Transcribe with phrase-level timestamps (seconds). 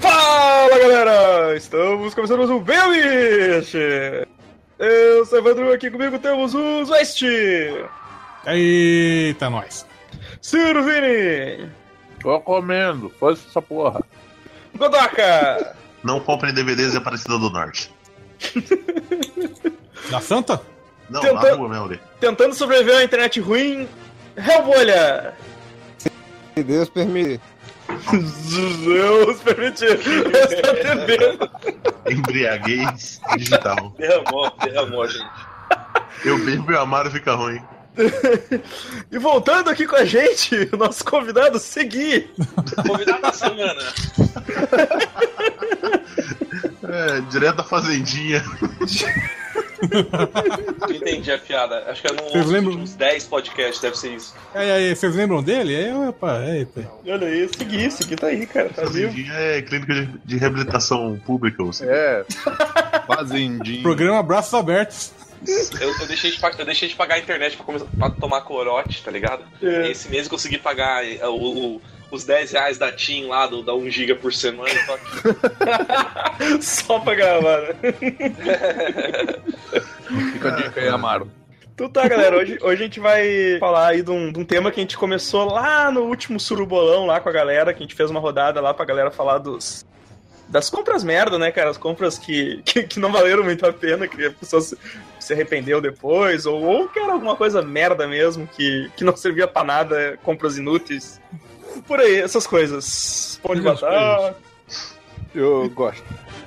[0.00, 1.56] Fala galera!
[1.56, 3.74] Estamos começando mais um Belmish!
[4.78, 7.22] Eu sou o Evandro, aqui comigo temos o West!
[8.46, 9.86] Eita, nós!
[10.42, 11.70] Ciro Vini!
[12.20, 14.00] Tô comendo, faz essa porra.
[14.76, 15.76] Godoka!
[16.02, 17.92] Não comprem DVDs de Aparecida do Norte.
[20.10, 20.60] Da Santa?
[21.10, 22.00] Não, Tenta- na rua mesmo ali.
[22.18, 23.86] Tentando sobreviver a uma internet ruim,
[24.36, 25.34] Hellbolha!
[26.58, 27.40] Se Deus permitir.
[28.84, 30.00] Deus permitir!
[30.50, 31.48] Está bebendo!
[32.10, 33.94] Embriaguez digital.
[33.96, 35.30] Derramou, derramou, gente.
[36.24, 37.62] Eu bebo e o Amaro fica ruim.
[39.10, 42.28] E voltando aqui com a gente, o nosso convidado Segui!
[42.86, 43.82] Convidado da semana.
[46.82, 48.42] É, direto da fazendinha.
[50.80, 51.84] Não entendi a piada.
[51.88, 52.68] Acho que é Vocês nos lembram?
[52.70, 54.34] últimos 10 podcasts, deve ser isso.
[54.54, 55.76] Aí, aí, vocês lembram dele?
[55.76, 56.90] Aí, opa, eita.
[57.06, 59.14] Olha aí, Segui, Segui tá aí, cara, tá vivo.
[59.32, 61.62] É clínica de, de reabilitação pública.
[61.62, 62.24] ou seja, É.
[63.06, 63.82] Fazendinho.
[63.82, 65.12] Programa Braços Abertos.
[65.46, 69.02] Eu, eu deixei, de, eu deixei de pagar a internet pra, começar, pra tomar corote,
[69.04, 69.44] tá ligado?
[69.62, 69.88] É.
[69.90, 73.62] Esse mês eu consegui pagar eh, o- o- os 10 reais da TIM lá, do,
[73.62, 74.70] da 1 GB por semana.
[74.86, 76.62] Tô aqui.
[76.62, 77.74] Só pra gravar, né?
[80.32, 81.30] Fica a dica aí, Amaro.
[81.74, 84.70] Então tá, galera, hoje, hoje a gente vai falar aí de um, de um tema
[84.72, 87.94] que a gente começou lá no último surubolão lá com a galera, que a gente
[87.94, 89.86] fez uma rodada lá pra galera falar dos
[90.48, 91.70] das compras merda, né, cara?
[91.70, 94.76] As compras que, que, que não valeram muito a pena, que a pessoa se,
[95.20, 99.46] se arrependeu depois, ou, ou que era alguma coisa merda mesmo, que, que não servia
[99.46, 101.20] pra nada, compras inúteis.
[101.86, 103.38] Por aí, essas coisas.
[103.42, 104.36] Pão de Essas batata.
[105.34, 106.02] Eu gosto.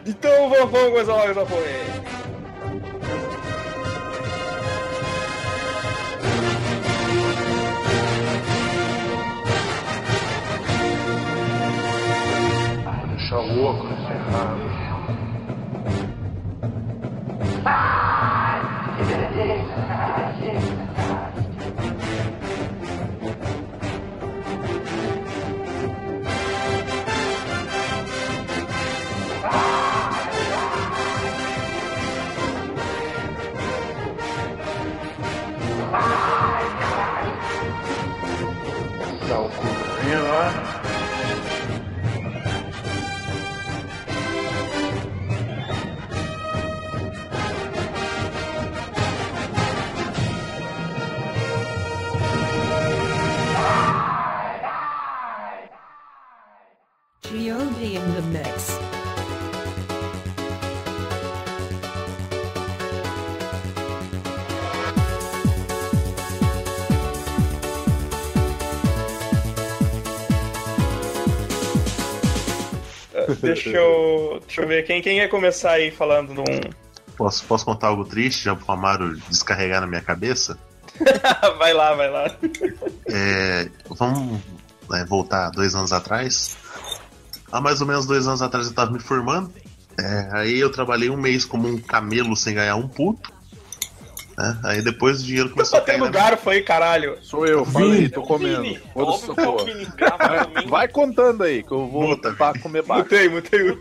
[0.05, 2.01] Então vamos, vamos começar logo essa porra aí.
[13.17, 14.70] Deixa o óculos errado.
[73.41, 76.71] Deixa eu, deixa eu ver quem, quem quer começar aí falando de um.
[77.17, 80.57] Posso, posso contar algo triste já pro Amaro descarregar na minha cabeça?
[81.57, 82.35] vai lá, vai lá.
[83.07, 84.39] É, vamos
[84.89, 86.57] né, voltar dois anos atrás.
[87.51, 89.51] Há mais ou menos dois anos atrás eu tava me formando.
[89.99, 93.31] É, aí eu trabalhei um mês como um camelo sem ganhar um puto.
[94.41, 94.57] Né?
[94.63, 95.99] Aí depois o dinheiro começou a cair.
[95.99, 96.29] Batendo Na minha...
[96.31, 97.17] garfo aí, caralho.
[97.21, 98.09] Sou eu, falei, Vini.
[98.09, 98.61] tô comendo.
[98.63, 99.65] Vini, óbvio que o.
[99.65, 100.67] Vini grava Vai, também.
[100.67, 103.03] vai contando aí, que eu vou Puta, pra comer baixo.
[103.03, 103.77] Mutei, mutei.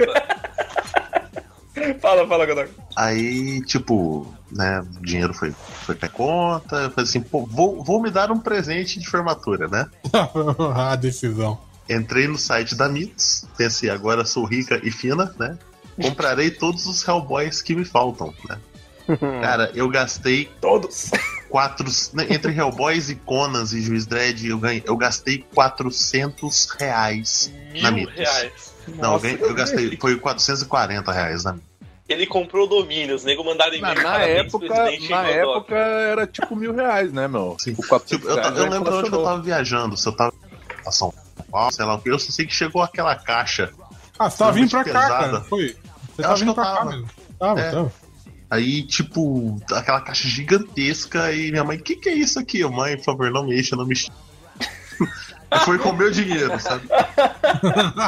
[2.00, 2.70] fala, fala, Godok.
[2.96, 6.76] Aí, tipo, né, o dinheiro foi, foi pra conta.
[6.76, 9.86] Eu falei assim, pô, vou, vou me dar um presente de formatura, né?
[10.76, 11.58] a decisão.
[11.88, 15.58] Entrei no site da Mitos, pensei, agora sou rica e fina, né?
[16.00, 18.56] Comprarei todos os Hellboys que me faltam, né?
[19.42, 21.10] Cara, eu gastei Todos.
[21.48, 21.86] quatro.
[22.12, 27.52] né, Entre Hellboys e Conas e Juiz Dredd, eu, ganhei, eu gastei 400 reais.
[27.80, 28.16] Na Mil Mitos.
[28.16, 28.74] reais.
[28.88, 29.96] Não, eu, Nossa, ganhei- eu gastei.
[29.96, 31.70] Foi 440 reais na Mitos.
[32.08, 34.02] Ele comprou domínios, nego mandaram Na, e-mail.
[34.02, 34.66] na época,
[35.08, 37.56] na época era tipo mil reais, né, meu?
[37.60, 37.70] Sim.
[37.74, 40.12] Tipo, 400 Tipo, eu, reais eu já lembro de onde eu tava viajando, se eu
[40.12, 40.32] tava
[40.90, 41.14] São
[41.52, 43.70] Paulo, sei lá o que, eu só sei que chegou aquela caixa.
[44.18, 45.24] Ah, você tava vindo pra muito cá, pesada.
[45.30, 45.40] cara.
[45.44, 45.66] Foi.
[45.68, 45.76] Você
[46.18, 46.90] Eu tava vindo eu pra cá tava.
[46.90, 47.10] mesmo.
[47.38, 47.70] Tava, É.
[47.70, 47.92] tava.
[48.50, 52.60] Aí, tipo, aquela caixa gigantesca e minha mãe, o que, que é isso aqui?
[52.60, 54.10] Eu, Mãe, por favor, não mexa, não mexa.
[55.64, 56.86] Foi com o meu dinheiro, sabe?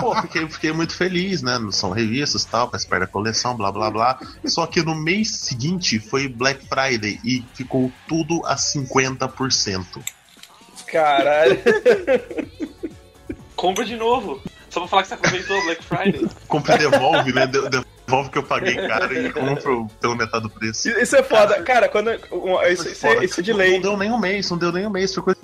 [0.00, 1.59] Pô, fiquei, fiquei muito feliz, né?
[1.73, 4.19] São revistas e tal, faz parte da coleção, blá blá blá.
[4.44, 9.85] Só que no mês seguinte foi Black Friday e ficou tudo a 50%.
[10.87, 11.59] Caralho.
[13.56, 14.41] Compra de novo.
[14.71, 16.29] Só pra falar que você aproveitou o Black Friday.
[16.47, 17.47] Compre e devolve, né?
[17.47, 20.89] De- Devolve que eu paguei caro e compro pelo metade do preço.
[20.89, 21.63] Isso é foda.
[21.63, 22.09] Cara, quando.
[22.33, 23.81] um, Isso, isso, é- isso é de Não lei.
[23.81, 25.15] deu nem um mês, não deu nem um mês.
[25.15, 25.41] Foi coisa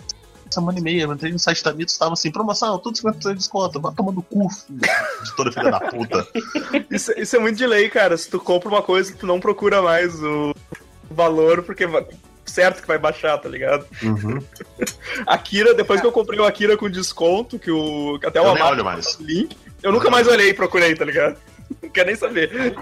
[0.50, 3.38] semana e meia, eu entrei no site da Mitos, tava assim, promoção, tudo 50% de
[3.38, 6.26] desconto, vai tomando cu, filho de toda filha da puta.
[6.90, 8.16] Isso, isso é muito de lei, cara.
[8.16, 10.54] Se tu compra uma coisa, tu não procura mais o
[11.10, 11.86] valor, porque
[12.46, 13.86] certo que vai baixar, tá ligado?
[14.02, 14.38] Uhum.
[15.26, 18.18] Akira, depois que eu comprei o Akira com desconto, que o.
[18.24, 19.18] até o Eu nem Amado olho mais.
[19.20, 21.36] link, eu nunca mais olhei e procurei, tá ligado?
[21.82, 22.74] Não quero nem saber.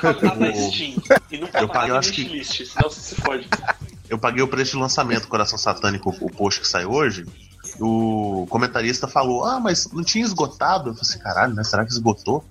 [0.00, 0.94] Tá na Steam.
[1.30, 3.48] E não Eu paguei, na acho que- senão você se fode.
[4.08, 7.26] Eu paguei o preço de lançamento Coração Satânico, o post que sai hoje.
[7.80, 10.90] O comentarista falou: Ah, mas não tinha esgotado?
[10.90, 11.62] Eu falei assim: caralho, né?
[11.64, 12.44] Será que esgotou?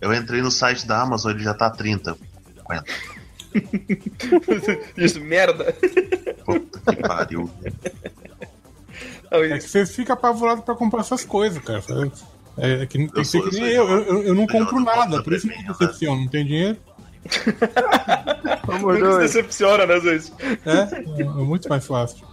[0.00, 2.16] Eu entrei no site da Amazon, ele já tá 30.
[2.56, 2.84] 50.
[4.96, 5.74] Isso, merda.
[6.44, 7.50] Puta que pariu.
[9.30, 11.82] É que você fica apavorado pra comprar essas coisas, cara.
[12.58, 13.88] É, é que tem que Eu ser que eu nem eu.
[13.88, 16.20] Eu, eu- eu não Eu compro não nada, por isso que também, eu decepciono.
[16.22, 16.76] Não tem dinheiro?
[18.68, 19.32] Amor, nunca se dois.
[19.32, 20.32] decepciona, né, Zeus?
[20.66, 22.26] É, é muito mais fácil.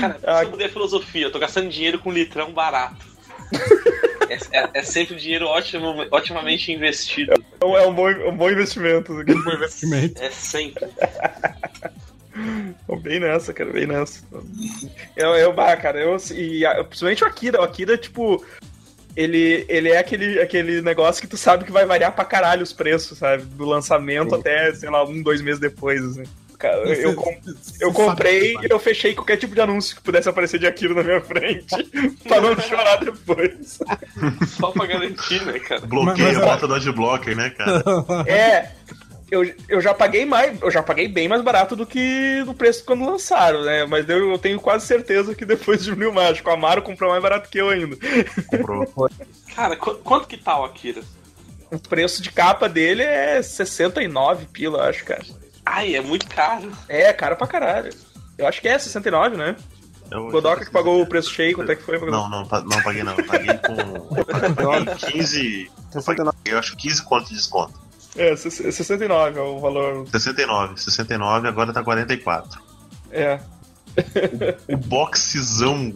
[0.00, 0.42] Cara, Ah.
[0.44, 3.06] eu mudei a filosofia, eu tô gastando dinheiro com litrão barato.
[4.30, 7.32] É, é- é sempre dinheiro ótimo, otimamente investido.
[7.62, 9.16] É um, é um bom, é um bom investimento.
[9.20, 9.32] aqui.
[9.32, 10.22] Um investimento.
[10.22, 10.86] É sempre.
[13.02, 14.22] Bem nessa, cara, bem nessa.
[15.16, 16.14] Eu, eu bah, cara, eu.
[16.32, 17.60] E, principalmente o Akira.
[17.60, 18.44] O Akira, tipo.
[19.16, 22.72] Ele, ele é aquele, aquele negócio que tu sabe que vai variar pra caralho os
[22.72, 23.42] preços, sabe?
[23.44, 26.22] Do lançamento até, sei lá, um, dois meses depois, assim.
[26.58, 27.36] Cara, eu, eu, com-
[27.80, 31.04] eu comprei e eu fechei qualquer tipo de anúncio que pudesse aparecer de Akira na
[31.04, 31.66] minha frente.
[32.26, 33.78] pra não chorar depois.
[34.58, 35.82] Só pra garantir, né, cara?
[35.82, 37.82] Bloqueia, Mas- mas- bota no adblocker, né, cara?
[38.26, 38.70] É.
[39.30, 42.82] Eu, eu já paguei mais, eu já paguei bem mais barato do que no preço
[42.84, 43.84] quando lançaram, né?
[43.84, 46.40] Mas eu, eu tenho quase certeza que depois diminuiu mais.
[46.42, 47.96] O Amaro comprou mais barato que eu ainda.
[48.46, 49.10] Comprou.
[49.54, 51.02] Cara, qu- quanto que tá o Akira?
[51.70, 55.22] O preço de capa dele é 69 pila, eu acho, cara.
[55.66, 56.72] Ai, é muito caro.
[56.88, 57.92] É, caro pra caralho.
[58.38, 59.54] Eu acho que é 69, né?
[60.10, 61.98] Eu- O Godoka que pagou o preço cheio, quanto é que foi?
[62.00, 63.14] Não, não, não paguei não.
[63.14, 63.74] Eu paguei com.
[64.16, 65.70] Eu paguei 15.
[65.94, 67.87] Eu paguei, eu acho 15 conto de desconto.
[68.16, 70.08] É, 69 é o valor.
[70.08, 70.80] 69.
[70.80, 72.60] 69, agora tá 44.
[73.10, 73.40] É.
[74.68, 75.94] O boxezão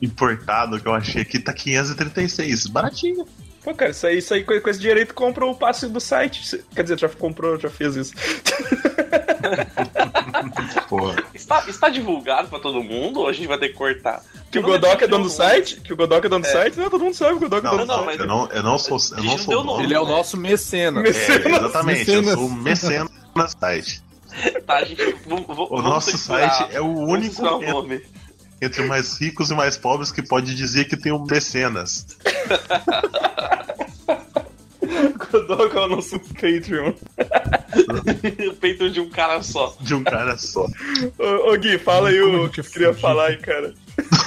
[0.00, 2.66] importado que eu achei aqui tá 536.
[2.66, 3.26] Baratinho.
[3.62, 6.64] Pô, cara, isso aí, isso aí com com esse tu compra o passe do site.
[6.74, 8.14] Quer dizer, já comprou, já fez isso.
[10.88, 11.16] Porra.
[11.34, 14.22] Está, está divulgado pra todo mundo ou a gente vai ter que cortar?
[14.50, 15.80] Que o Eu Godoka é dono do site?
[15.80, 16.52] Que o Godoka é dono do É.
[16.52, 16.78] site?
[16.78, 18.20] Não, todo mundo sabe que o Godoka é dono do site.
[18.20, 19.82] eu não, eu não sou, eu não sou dono.
[19.82, 21.00] Ele é o nosso mecena.
[21.00, 21.46] É, Mecenas.
[21.46, 22.34] exatamente, eu Mecenas.
[22.38, 24.02] sou mecenas no site.
[24.66, 28.02] Tá, gente, O nosso site é o único nome.
[28.62, 32.06] entre mais ricos e mais pobres que pode dizer que tem um mecenas.
[35.30, 36.92] Godoka é o nosso Patreon.
[38.50, 39.76] o peito de um cara só.
[39.80, 40.66] De um cara só.
[41.18, 43.74] Ô, ô, Gui, fala aí o que é tu queria falar aí, cara.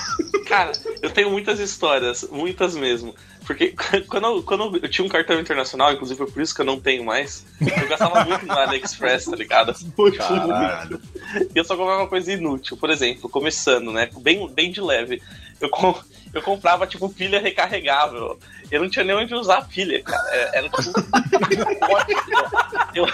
[0.45, 3.15] Cara, eu tenho muitas histórias, muitas mesmo.
[3.45, 3.73] Porque
[4.07, 6.79] quando eu, quando eu tinha um cartão internacional, inclusive foi por isso que eu não
[6.79, 9.73] tenho mais, eu gastava muito no AliExpress, tá ligado?
[10.17, 11.01] Caralho.
[11.53, 12.77] E eu só comprava coisa inútil.
[12.77, 14.09] Por exemplo, começando, né?
[14.19, 15.21] Bem, bem de leve.
[15.59, 15.69] Eu,
[16.33, 18.39] eu comprava, tipo, pilha recarregável.
[18.71, 20.23] Eu não tinha nem onde usar a pilha, cara.
[20.31, 21.03] É- Era tipo um
[21.79, 22.13] pacote.
[22.95, 23.07] Eu,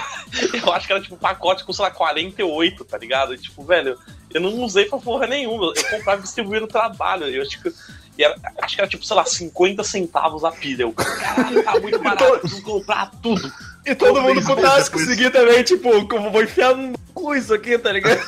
[0.53, 3.33] eu acho que era tipo um pacote com, sei lá, 48, tá ligado?
[3.33, 3.97] E, tipo, velho,
[4.33, 5.73] eu não usei pra porra nenhuma.
[5.75, 7.27] Eu comprava e distribuía no trabalho.
[7.29, 7.73] E eu acho que.
[8.17, 10.83] e era- acho que era tipo, sei lá, 50 centavos a pilha.
[10.83, 13.51] Eu, caralho, tá muito barato, preciso comprar tudo.
[13.85, 16.97] E todo Pô, mundo mas com depois- tasco seguir também, tipo, como vou enfiar no
[17.13, 18.21] cu isso aqui, tá ligado?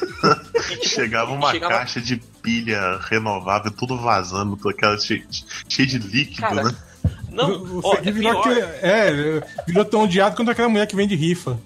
[0.56, 5.26] E, tipo, Chegava uma chegava- caixa de pilha renovável, tudo vazando, toda aquela cheia,
[5.68, 6.76] cheia de líquido, Cara, né?
[7.30, 11.16] Não, O ó, é virou, aquele, é, virou tão odiado quanto aquela mulher que vende
[11.16, 11.60] rifa.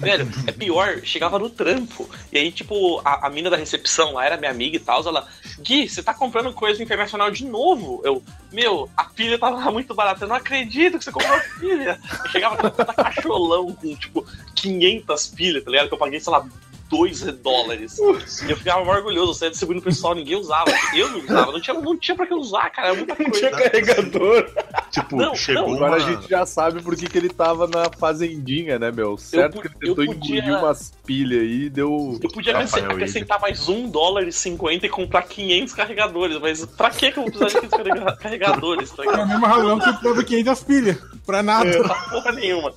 [0.00, 2.08] Velho, é pior, chegava no trampo.
[2.32, 5.06] E aí, tipo, a, a mina da recepção lá era minha amiga e tal.
[5.06, 5.28] Ela,
[5.60, 8.00] Gui, você tá comprando coisa internacional de novo?
[8.04, 8.22] Eu,
[8.52, 10.24] meu, a pilha tava muito barata.
[10.24, 12.00] Eu não acredito que você comprou a pilha.
[12.24, 15.88] Eu chegava com tanta cacholão com, tipo, 500 pilhas, tá ligado?
[15.88, 16.44] Que eu paguei, sei lá,
[16.90, 17.96] 2 dólares.
[17.98, 19.32] E eu ficava orgulhoso.
[19.34, 20.70] Você distribuindo pro pessoal, ninguém usava.
[20.94, 22.88] Eu não usava, não tinha, não tinha pra que usar, cara.
[22.88, 23.70] É muita Não tinha coisa.
[23.70, 24.50] carregador.
[24.90, 25.96] Tipo, Não, chegou não, Agora uma...
[25.96, 29.16] a gente já sabe por que, que ele tava na fazendinha, né, meu?
[29.16, 32.18] Certo pu- que ele tentou eu podia- engolir umas pilhas aí e deu.
[32.20, 33.40] Eu podia Rafael acrescentar, William.
[33.56, 37.30] mais um dólar e 50 e comprar 500 carregadores, mas pra que que eu vou
[37.32, 39.28] precisar de 500 carrega- carregadores, tá É a ligado?
[39.28, 40.98] mesma razão que você prova 500 pilhas.
[41.24, 41.70] Pra nada.
[41.84, 42.74] Pra porra nenhuma.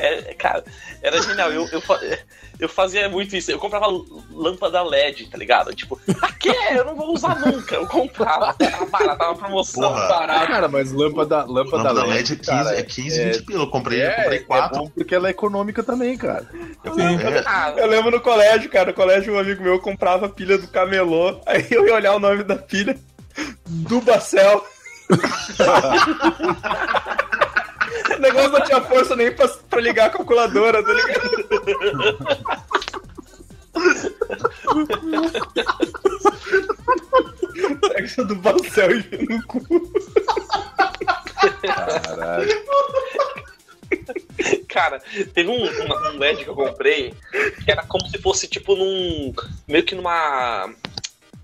[0.00, 0.64] É, cara,
[1.00, 1.52] era genial.
[1.52, 1.82] Eu, eu,
[2.58, 3.51] eu fazia muito isso.
[3.52, 3.86] Eu comprava
[4.32, 5.74] lâmpada LED, tá ligado?
[5.74, 6.54] Tipo, pra quê?
[6.70, 7.74] Eu não vou usar nunca.
[7.74, 8.54] Eu comprava.
[8.54, 9.92] Tava barato, tava promoção.
[9.92, 10.08] Porra.
[10.08, 10.46] barato.
[10.46, 13.62] Cara, mas lâmpada, lâmpada, Lâmpada LED é 15, cara, é 15 20 pila.
[13.62, 14.78] Eu comprei, eu é, comprei é 4.
[14.78, 16.48] bom porque ela é econômica também, cara.
[16.84, 20.68] É, Ah, Eu lembro no colégio, cara, no colégio um amigo meu comprava pilha do
[20.68, 22.98] camelô, aí eu ia olhar o nome da pilha,
[23.66, 24.64] Dubacel.
[28.16, 31.32] o negócio não tinha força nem pra, pra ligar a calculadora, tá ligado?
[37.80, 39.60] Pega essa do Bacel e no cu.
[41.62, 42.62] Caralho.
[44.68, 45.00] Cara,
[45.34, 47.14] teve um, uma- um LED que eu comprei
[47.64, 49.32] que era como se fosse tipo num.
[49.68, 50.72] meio que numa.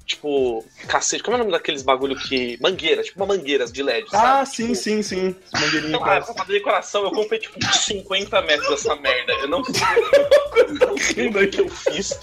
[0.08, 2.56] Tipo, cacete, como é o nome daqueles bagulho que.
[2.62, 4.06] Mangueira, tipo uma mangueira de LED.
[4.14, 4.48] Ah, sabe?
[4.56, 5.36] sim, Tipo, sim, sim.
[5.52, 9.32] Mangueirinha Então, cara, pra- fazer decoração, eu comprei tipo uns 50 metros dessa merda.
[9.34, 12.18] Eu não sei, o que eu fiz.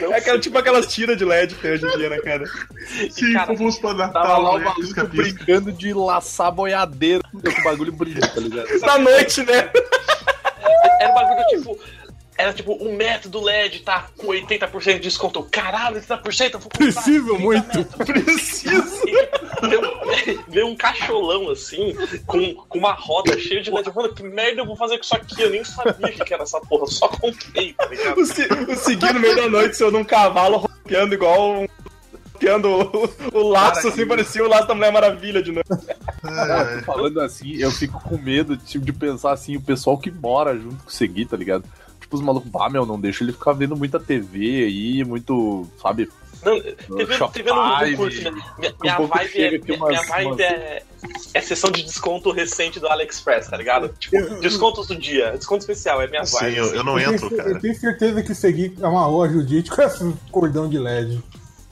[0.00, 2.44] Eu É aquela, tipo aquelas tiras de LED que tem hoje em dia, né, cara?
[3.10, 4.64] Sim, cara, fomos pra Tava Natal, lá o né?
[4.64, 8.68] maluco brincando de laçar boiadeiro com o bagulho brilha, tá ligado?
[8.80, 9.70] Na noite, né?
[11.00, 11.78] Era um bagulho tipo.
[12.40, 15.42] Era tipo, um metro do LED tá com 80% de desconto.
[15.50, 16.78] Caralho, 80%, eu vou comprar.
[16.78, 17.76] Preciso 30 muito.
[17.76, 18.06] metros.
[18.06, 19.02] Preciso.
[20.48, 21.94] Veio, um cacholão assim,
[22.26, 23.88] com, com uma roda cheia de LED.
[23.88, 25.42] Eu falei, que merda eu vou fazer com isso aqui?
[25.42, 28.18] Eu nem sabia o que era essa porra, eu só comprei, tá ligado?
[28.18, 31.66] O, se, o seguir no meio da noite, sendo um cavalo rodeando igual um.
[32.42, 35.66] O, o laço, assim, parecia o laço da Mulher Maravilha de novo.
[36.22, 40.10] Cara, tô falando assim, eu fico com medo tipo, de pensar assim, o pessoal que
[40.10, 41.64] mora junto com o Segui, tá ligado?
[42.10, 46.08] Tipo, os malucos, bah, meu, não deixa ele ficar vendo muita TV aí, muito, sabe?
[46.42, 46.58] Não,
[46.96, 48.16] TV, Shop TV não, não curto.
[48.16, 50.82] Minha, minha, minha pouco vibe, é, minha, umas- minha vibe umas- é,
[51.34, 53.94] é sessão de desconto recente do AliExpress, tá ligado?
[54.00, 56.56] Tipo, descontos do dia, desconto especial, é minha Sim, vibe.
[56.56, 57.50] eu, eu não Eu entro, tenho, cara.
[57.54, 61.22] eu tenho certeza que seguir amarrou a Judite com esse cordão de LED.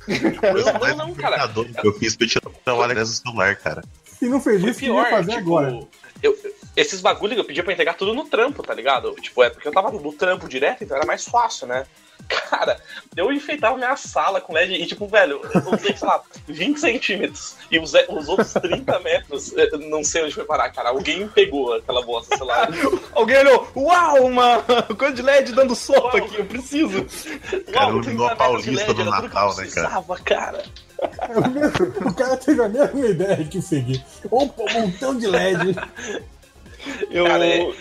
[0.07, 1.49] Não, não, não, cara.
[1.49, 2.53] que eu fiz pra tirar o
[2.95, 3.83] do celular, cara.
[4.05, 5.81] Se não fez isso, pior, ia fazer tipo, agora.
[6.23, 6.39] eu-
[6.79, 9.13] esses bagulho que eu pedia pra entregar tudo no trampo, tá ligado?
[9.21, 11.85] Tipo, é porque eu tava no trampo direto, então era mais fácil, né?
[12.29, 12.79] Cara,
[13.17, 17.57] eu enfeitava minha sala com LED e, tipo, velho, eu usei, sei lá, 20 centímetros.
[17.71, 20.91] E os, os outros 30 metros, eu não sei onde foi parar, cara.
[20.91, 22.69] Alguém pegou aquela bosta, sei lá.
[23.13, 24.63] Alguém olhou, uau, uma
[24.97, 27.05] coisa de LED dando sopa aqui, eu preciso.
[27.73, 29.55] Cara, Uau, 30 a Paulista eu Natal, né, cara?
[29.57, 30.63] precisava, cara.
[32.05, 34.05] O cara teve a mesma ideia que o seguir.
[34.31, 35.77] Opa, um montão de LED.
[37.11, 37.73] Eu, Cara, é-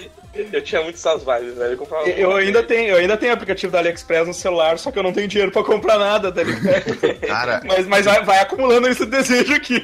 [0.53, 1.87] Eu tinha muito essas vibes, velho.
[2.05, 5.03] Eu, eu, ainda tenho, eu ainda tenho aplicativo da AliExpress no celular, só que eu
[5.03, 7.19] não tenho dinheiro pra comprar nada, tá ligado?
[7.25, 9.83] Cara, Mas, mas vai, vai acumulando esse desejo aqui.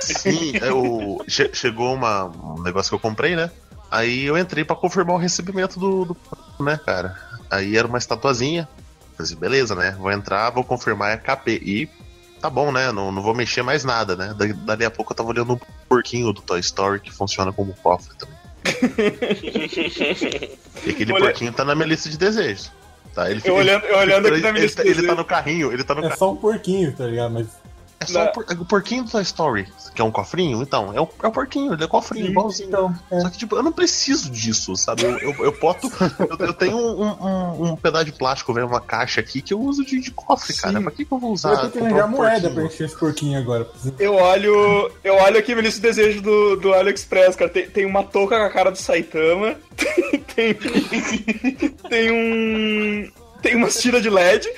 [0.00, 3.48] sim, eu, che- chegou uma, um negócio que eu comprei, né?
[3.90, 6.16] Aí eu entrei pra confirmar o recebimento do, do
[6.64, 7.14] né, cara?
[7.50, 8.68] Aí era uma estatuazinha.
[9.16, 9.94] Falei assim, beleza, né?
[9.98, 11.60] Vou entrar, vou confirmar é KP.
[11.64, 11.88] E
[12.40, 12.90] tá bom, né?
[12.90, 14.34] Não, não vou mexer mais nada, né?
[14.36, 17.72] Da- Dali a pouco eu tava olhando um porquinho do Toy Story que funciona como
[17.82, 18.31] cofre também.
[20.84, 22.70] E aquele Olha- porquinho tá na minha lista de desejos.
[23.14, 23.30] Tá?
[23.30, 25.70] Ele Eu olhando, eu olhando aqui ele, na minha ele, tá- ele tá no carrinho,
[25.72, 27.32] ele tá no É só um porquinho, tá ligado?
[27.32, 27.46] Mas
[28.02, 31.00] É só o, por- o porquinho do Toy Story, que é um cofrinho, então, é
[31.00, 32.68] o, é o porquinho, ele é cofrinho, igualzinho.
[32.68, 33.20] então, é.
[33.20, 35.02] Só que, tipo, eu não preciso disso, sabe?
[35.04, 35.90] Eu, eu, eu boto.
[36.18, 39.60] Eu, eu tenho um, um, um pedaço de plástico, velho, uma caixa aqui que eu
[39.60, 40.80] uso de, de cofre, cara.
[40.80, 41.52] Pra que, que eu vou usar?
[41.64, 42.54] eu tenho que arranjar um moeda porquinho?
[42.54, 43.68] pra encher esse porquinho agora.
[43.98, 44.90] Eu olho.
[45.02, 47.50] Eu olho aqui lista de desejo do, do AliExpress, cara.
[47.50, 49.54] Tem, tem uma touca com a cara do Saitama.
[50.34, 50.54] Tem.
[51.88, 53.10] Tem um.
[53.42, 54.48] Tem umas tiras de LED.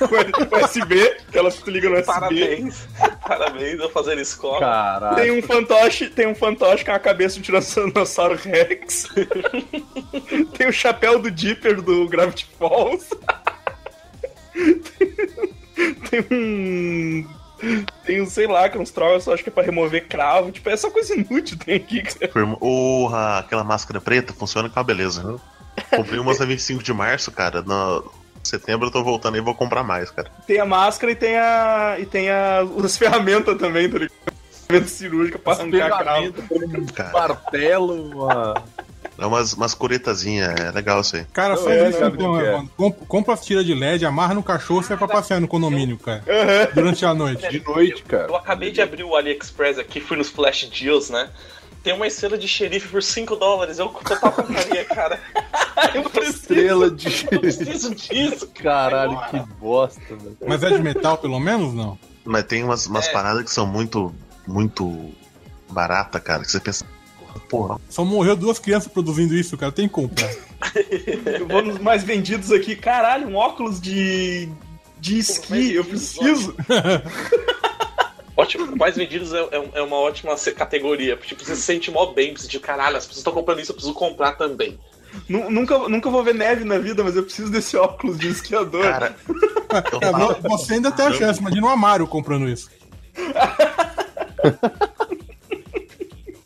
[0.00, 2.06] Com USB, que elas se ligam no USB.
[2.06, 2.88] Parabéns.
[3.26, 4.60] Parabéns, eu fazendo escola.
[4.60, 5.16] Caralho.
[5.16, 9.08] Tem um fantoche, tem um fantoche com a cabeça de um Tiranossauro Rex.
[10.56, 13.08] tem o chapéu do Dipper do Gravity Falls.
[16.10, 17.40] tem um.
[18.04, 20.50] Tem um, sei lá, que é uns troços, acho que é pra remover cravo.
[20.50, 22.02] Tipo, é só coisa inútil tem aqui.
[22.58, 25.38] Porra, aquela máscara preta funciona com a beleza.
[25.94, 27.62] Comprei umas na 25 de março, cara.
[27.62, 28.10] No
[28.42, 30.30] setembro eu tô voltando aí e vou comprar mais, cara.
[30.46, 31.96] Tem a máscara e tem a.
[31.98, 34.14] E tem a, as ferramentas também, tá ligado?
[34.66, 36.34] Ferramenta cirúrgica pra arrancar cravo.
[36.52, 37.94] um Cara, martelo,
[38.24, 38.54] uma...
[39.18, 41.24] é umas, umas curetazinhas, é legal isso aí.
[41.32, 42.52] Cara, faz é, isso então, é.
[42.52, 42.70] mano.
[42.76, 45.98] Comp- Compra as tiras de LED, amarra no cachorro e sai pra passear no condomínio,
[45.98, 46.22] cara.
[46.72, 47.48] Durante a noite.
[47.48, 48.28] de noite, cara.
[48.28, 51.28] Eu acabei de abrir o AliExpress aqui, fui nos Flash Deals, né?
[51.82, 53.78] Tem uma estrela de xerife por 5 dólares.
[53.78, 55.18] Eu total compraria, cara.
[55.94, 57.26] Eu preciso, Estrela de...
[57.30, 58.46] eu preciso disso.
[58.48, 60.36] Caralho, que bosta, velho.
[60.46, 61.98] Mas é de metal, pelo menos, não?
[62.24, 63.12] Mas tem umas, umas É.
[63.12, 64.14] paradas que são muito,
[64.46, 65.10] muito
[65.70, 66.42] barata, cara.
[66.42, 66.84] Que você pensa,
[67.48, 67.80] Porra.
[67.88, 69.72] Só morreu duas crianças produzindo isso, cara.
[69.72, 70.30] Tem que comprar.
[71.40, 72.76] Eu vou nos mais vendidos aqui.
[72.76, 74.48] Caralho, um óculos de.
[75.00, 76.54] de esqui, eu preciso.
[78.40, 81.16] Ótimo, mais vendidos é, é- é uma ótima categoria.
[81.16, 83.74] Tipo, você se sente mó bem, você tipo, caralho, as pessoas estão comprando isso, eu
[83.76, 84.78] preciso comprar também.
[85.28, 88.82] Nu- nunca, nunca vou ver neve na vida, mas eu preciso desse óculos de esquiador.
[88.82, 89.16] Cara,
[89.70, 91.38] É, você ainda tem a chance.
[91.40, 92.68] Imagina o Amaro comprando isso.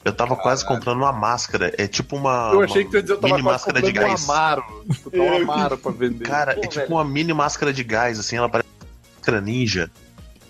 [0.04, 1.72] eu tava quase comprando uma máscara.
[1.78, 2.50] É tipo uma.
[2.52, 4.10] Eu achei que tu uma ia dizer eu tava mini quase máscara de comprando um
[4.10, 4.24] gás.
[4.28, 4.64] Amaro.
[5.02, 6.24] Tu tá um Amaro pra vender.
[6.24, 6.90] Cara, Pô, é tipo velho.
[6.94, 9.90] uma mini máscara de gás, assim, ela parece uma máscara ninja.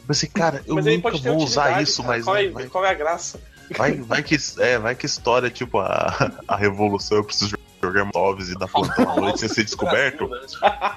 [0.04, 2.14] Eu pensei, cara, eu mas nunca vou usar isso, cara.
[2.14, 3.40] mas qual, é, vai, qual é a graça?
[3.75, 8.50] vai, vai que, é, vai que história, tipo, a, a revolução, eu preciso jogar Moves
[8.50, 10.28] e dar plantão à noite sem ser descoberto.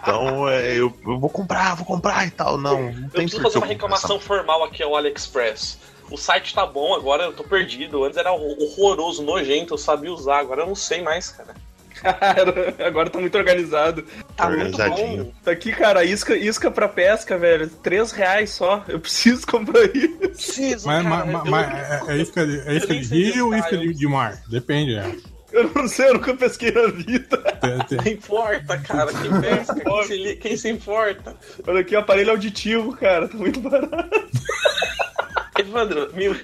[0.01, 2.57] Então, é, eu, eu vou comprar, vou comprar e tal.
[2.57, 5.79] Não, não Eu preciso fazer uma reclamação formal aqui ao AliExpress.
[6.09, 8.03] O site tá bom, agora eu tô perdido.
[8.03, 11.53] Antes era horroroso, nojento, eu sabia usar, agora eu não sei mais, cara.
[12.01, 14.03] Cara, agora tá muito organizado.
[14.35, 15.23] Tá muito Organizadinho.
[15.25, 15.31] bom.
[15.43, 17.67] Tá aqui, cara, isca, isca pra pesca, velho.
[17.69, 18.83] 3 reais só.
[18.87, 20.17] Eu preciso comprar isso.
[20.17, 21.25] Preciso, Mas, cara.
[21.25, 24.37] mas- mas é, é isca de, é isca de rio ou isca de, de mar?
[24.49, 25.15] Depende, é.
[25.51, 27.37] Eu não sei, eu nunca pesquei na vida.
[27.61, 29.11] Tem- tem- Não importa, cara.
[29.13, 31.35] Quem pesca, quem se, li- quem se importa.
[31.65, 33.27] Olha aqui, o aparelho auditivo, cara.
[33.27, 34.27] Tá muito barato.
[35.59, 36.35] Evandro, mil...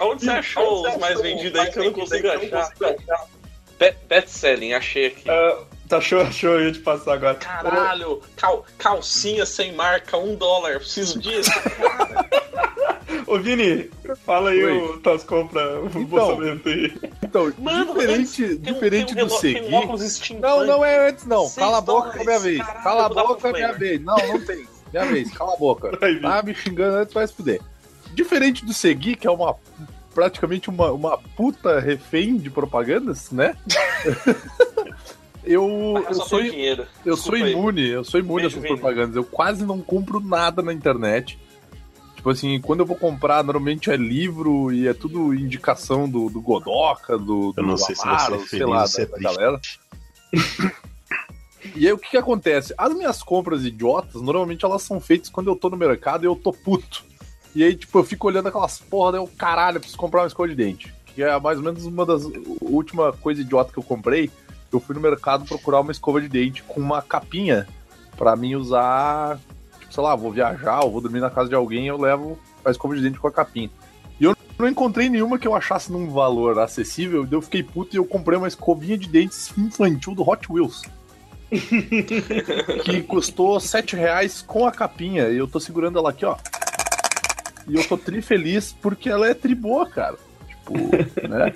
[0.00, 2.70] onde você achou os mais vendidos aí que eu não consigo achar?
[3.78, 5.28] Pet, pet selling, achei aqui.
[5.28, 7.34] Ah, tá show, show, eu ia te passar agora.
[7.34, 11.50] Caralho, cal- calcinha sem marca, um dólar, preciso disso.
[13.26, 13.90] Ô, Vini,
[14.26, 14.78] fala aí Oi.
[14.78, 15.64] o tuas compras,
[15.94, 16.94] o Então, orçamento aí.
[17.22, 19.74] Então, Mano, diferente, antes, diferente tem um do relo- tem um Segui.
[19.74, 20.42] óculos steampunk.
[20.42, 21.50] Não, não é antes, não.
[21.50, 22.58] Cala a boca que é minha vez.
[22.58, 24.00] Caralho, Cala a boca é minha vez.
[24.02, 24.66] Não, não tem.
[24.92, 25.96] Minha vez, cala a boca.
[25.96, 27.60] Tá me xingando antes, vai se fuder.
[28.12, 29.56] Diferente do Segui, que é uma
[30.14, 33.56] praticamente uma, uma puta refém de propagandas, né?
[35.44, 37.52] eu, Mas eu só sou, eu Desculpa sou aí.
[37.52, 39.16] imune, eu sou imune a essas propagandas.
[39.16, 41.38] Eu quase não compro nada na internet.
[42.14, 46.40] Tipo assim, quando eu vou comprar, normalmente é livro e é tudo indicação do, do
[46.40, 49.06] Godoka, do, do Eu não sei se Amaro, você é sei feliz lá, se é
[49.06, 49.60] da, da galera.
[51.76, 52.74] E aí o que, que acontece?
[52.76, 56.36] As minhas compras idiotas, normalmente elas são feitas quando eu tô no mercado e eu
[56.36, 57.04] tô puto.
[57.54, 60.26] E aí, tipo, eu fico olhando aquelas porra, daí eu, caralho, eu preciso comprar uma
[60.26, 60.92] escova de dente.
[61.06, 62.24] Que é mais ou menos uma das.
[62.60, 64.30] Última coisa idiota que eu comprei.
[64.72, 67.68] Eu fui no mercado procurar uma escova de dente com uma capinha
[68.16, 69.38] pra mim usar.
[69.78, 72.70] Tipo, sei lá, vou viajar ou vou dormir na casa de alguém eu levo a
[72.70, 73.70] escova de dente com a capinha.
[74.18, 77.98] E eu não encontrei nenhuma que eu achasse num valor acessível, eu fiquei puto e
[77.98, 80.82] eu comprei uma escovinha de dentes infantil do Hot Wheels.
[82.84, 85.28] que custou 7 reais com a capinha.
[85.28, 86.36] E eu tô segurando ela aqui, ó.
[87.68, 90.16] E eu tô tri feliz porque ela é tri boa, cara.
[90.46, 90.74] Tipo,
[91.28, 91.54] né?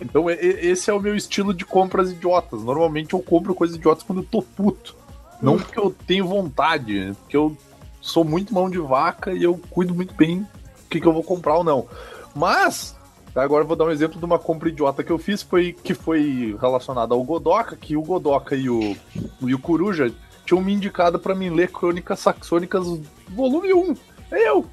[0.00, 2.62] Então esse é o meu estilo de compras idiotas.
[2.62, 4.96] Normalmente eu compro coisas idiotas quando eu tô puto.
[5.40, 7.56] Não porque eu tenho vontade, porque eu
[8.00, 11.22] sou muito mão de vaca e eu cuido muito bem do que, que eu vou
[11.22, 11.86] comprar ou não.
[12.34, 12.96] Mas,
[13.34, 15.94] agora eu vou dar um exemplo de uma compra idiota que eu fiz, foi, que
[15.94, 18.96] foi relacionada ao Godoka, que o Godoka e o,
[19.40, 20.12] e o Coruja
[20.44, 22.86] tinham me indicado pra mim ler Crônicas Saxônicas
[23.28, 23.96] volume 1.
[24.32, 24.66] Aí eu,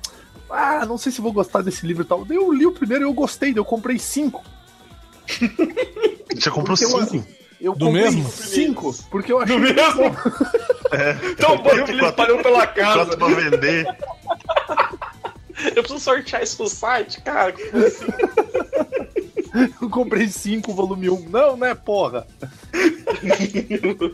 [0.50, 2.24] ah, não sei se vou gostar desse livro e tal.
[2.26, 4.44] Daí eu li o primeiro e eu gostei, daí eu comprei cinco.
[6.38, 7.28] Já comprou Porque eu- cinco?
[7.60, 8.30] Eu Do comprei mesmo?
[8.30, 10.16] cinco, porque eu achei Do mesmo?
[11.32, 13.18] Então, bom, ele espalhou pela casa.
[13.18, 13.86] Pra vender?
[15.76, 17.52] Eu preciso sortear isso no site, cara.
[19.82, 21.14] Eu comprei 5 volume 1.
[21.14, 21.30] Um.
[21.30, 22.28] Não, né, porra?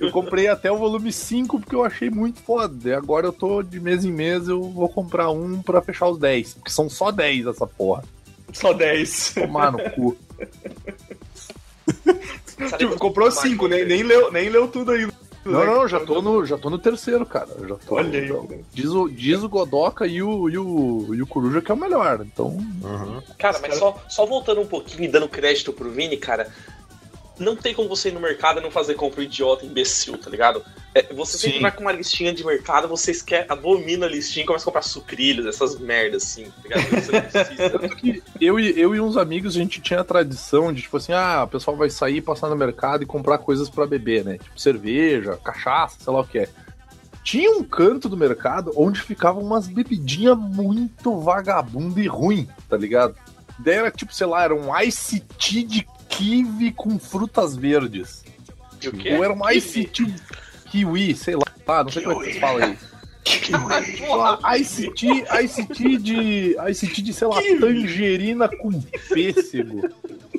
[0.01, 2.89] eu comprei até o volume 5 porque eu achei muito foda.
[2.89, 6.17] E agora eu tô de mês em mês, eu vou comprar um pra fechar os
[6.17, 6.56] 10.
[6.56, 8.03] Porque são só 10 essa porra.
[8.51, 9.34] Só 10.
[9.36, 10.17] Tomar no cu.
[12.77, 15.13] Tipo, comprou 5, nem, nem, leu, nem leu tudo ainda.
[15.45, 17.49] Não, não, já tô no, já tô no terceiro, cara.
[17.67, 18.25] Já tô, Olha aí.
[18.25, 21.73] então, diz, o, diz o Godoka e o, e, o, e o Coruja que é
[21.73, 22.25] o melhor.
[22.25, 22.58] Então,
[23.38, 26.49] Cara, mas só, só voltando um pouquinho e dando crédito pro Vini, cara.
[27.39, 30.63] Não tem como você ir no mercado e não fazer compra idiota, imbecil, tá ligado?
[30.93, 34.46] É, você sempre vai com uma listinha de mercado, vocês quer, abomina a listinha e
[34.46, 36.84] começa a comprar sucrilhos, essas merdas assim, tá ligado?
[36.91, 41.12] Você eu e, eu e uns amigos, a gente tinha a tradição de, tipo assim,
[41.12, 44.38] ah, o pessoal vai sair, passar no mercado e comprar coisas pra beber, né?
[44.38, 46.50] Tipo cerveja, cachaça, sei lá o que é.
[47.24, 53.15] Tinha um canto do mercado onde ficavam umas bebidinhas muito vagabundo e ruim, tá ligado?
[53.58, 58.23] Daí era tipo, sei lá, era um ice tea de kiwi com frutas verdes.
[58.82, 59.15] E o quê?
[59.15, 60.13] Ou era um ice tea
[60.69, 62.78] kiwi, sei lá, não sei como é que vocês falam aí.
[64.43, 66.56] Ah, ice tea de.
[66.69, 69.89] Ice tea de, sei lá, tangerina com pêssego.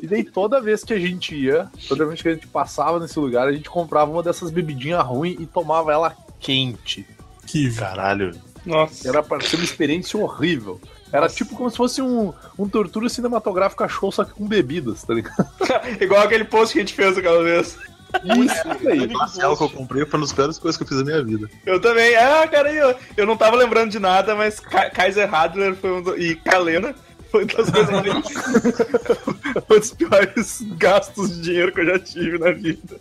[0.00, 3.18] E daí toda vez que a gente ia, toda vez que a gente passava nesse
[3.18, 7.06] lugar, a gente comprava uma dessas bebidinhas ruins e tomava ela quente.
[7.46, 8.38] Que Caralho.
[8.66, 9.08] Nossa.
[9.08, 10.80] Era pra ser uma experiência horrível.
[11.14, 15.14] Era tipo como se fosse um, um tortura cinematográfica show, só que com bebidas, tá
[15.14, 15.46] ligado?
[16.00, 17.78] Igual aquele post que a gente fez aquela vez.
[18.24, 19.46] Isso aí.
[19.46, 21.48] O que eu comprei foi uma das piores coisas que eu fiz na minha vida.
[21.64, 22.16] Eu também.
[22.16, 26.02] Ah, cara, eu, eu não tava lembrando de nada, mas Ka- Kaiser Hadler foi um
[26.02, 26.94] do, e Kalena
[27.30, 28.06] foi uma das coisas mais.
[29.70, 32.96] um dos piores gastos de dinheiro que eu já tive na vida.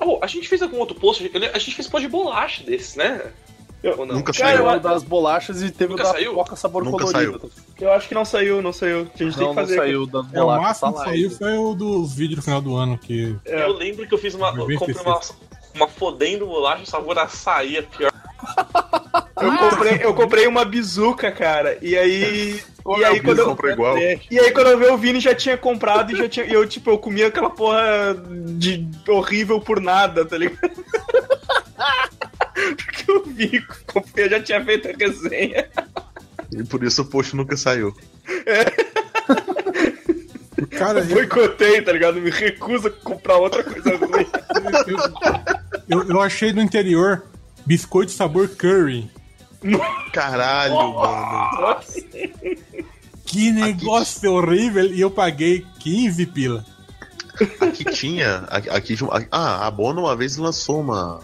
[0.00, 1.30] Oh, a gente fez algum outro post?
[1.52, 3.20] A gente fez pó de bolacha desse, né?
[3.84, 4.06] Não?
[4.06, 4.70] Nunca Cara, saiu.
[4.70, 6.34] eu- das bolachas e teve Nunca o da saiu?
[6.34, 7.50] coca sabor Nunca colorido.
[7.80, 9.00] Eu acho que não saiu, não saiu.
[9.00, 9.76] A gente tem Não, que não fazer.
[9.76, 10.64] saiu das É, o bolachas.
[10.64, 11.36] máximo tá que saiu ainda.
[11.38, 13.62] foi o dos vídeos no final do ano, que É.
[13.64, 14.52] Eu lembro que eu fiz uma.
[14.52, 15.20] Bem comprei uma,
[15.74, 18.10] uma fodendo bolacha sabor açaí, a pior.
[19.40, 21.78] Eu comprei, eu comprei uma bizuca, cara.
[21.82, 22.60] E aí.
[22.98, 23.96] E aí, quando eu, igual.
[23.96, 26.44] e aí quando eu vi o Vini já tinha comprado e já tinha.
[26.44, 28.14] E eu, tipo, eu comia aquela porra
[28.58, 30.58] de horrível por nada, tá ligado?
[32.54, 35.68] Porque o Vini comprei, eu já tinha feito a resenha.
[36.52, 37.94] E por isso o post nunca saiu.
[40.70, 42.20] Cara, Eu eu, boicotei, tá ligado?
[42.20, 44.26] Me recuso a comprar outra coisa ruim.
[45.88, 47.24] eu, eu achei no interior
[47.66, 49.10] biscoito sabor curry.
[50.12, 51.76] Caralho, mano.
[53.24, 54.84] Que negócio horrível!
[54.84, 56.64] E eu paguei 15 pila.
[57.60, 58.44] Aqui tinha.
[58.48, 61.20] Aqui, aqui tinha- ah, a Bono uma vez lançou uma.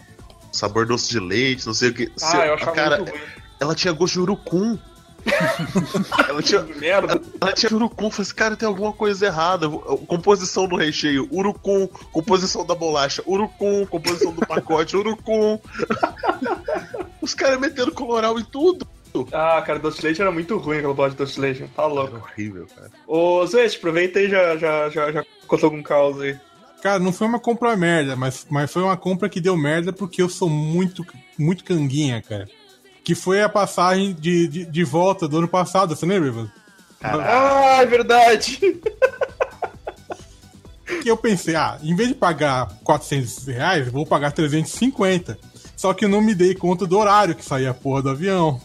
[0.52, 2.10] Sabor doce de leite, não sei o que.
[2.22, 3.20] Ah, eu achava cara, muito ruim.
[3.60, 4.78] ela tinha gosto de urucum.
[6.28, 6.62] ela tinha.
[6.62, 7.20] Merda.
[7.40, 9.68] Ela tinha urucum, eu falei assim, cara, tem alguma coisa errada.
[9.68, 15.58] Composição do recheio, urucum, composição da bolacha, urucum, composição do pacote, urucum.
[17.20, 18.86] Os caras metendo coloral em tudo.
[19.32, 21.70] Ah, cara, doce de leite era muito ruim aquela bola de doce de leite.
[21.74, 22.16] Tá Era louco.
[22.16, 22.90] horrível, cara.
[23.06, 26.38] Ô, Zete, aproveita aí e já, já, já, já contou algum caos aí.
[26.82, 30.22] Cara, não foi uma compra merda, mas, mas foi uma compra que deu merda porque
[30.22, 31.06] eu sou muito,
[31.38, 32.48] muito canguinha, cara.
[33.04, 36.50] Que foi a passagem de, de, de volta do ano passado, você lembra, Ivan?
[37.02, 38.58] Ah, é verdade.
[41.02, 45.38] Que eu pensei, ah, em vez de pagar 400 reais, vou pagar 350.
[45.76, 48.60] Só que eu não me dei conta do horário que saía a porra do avião.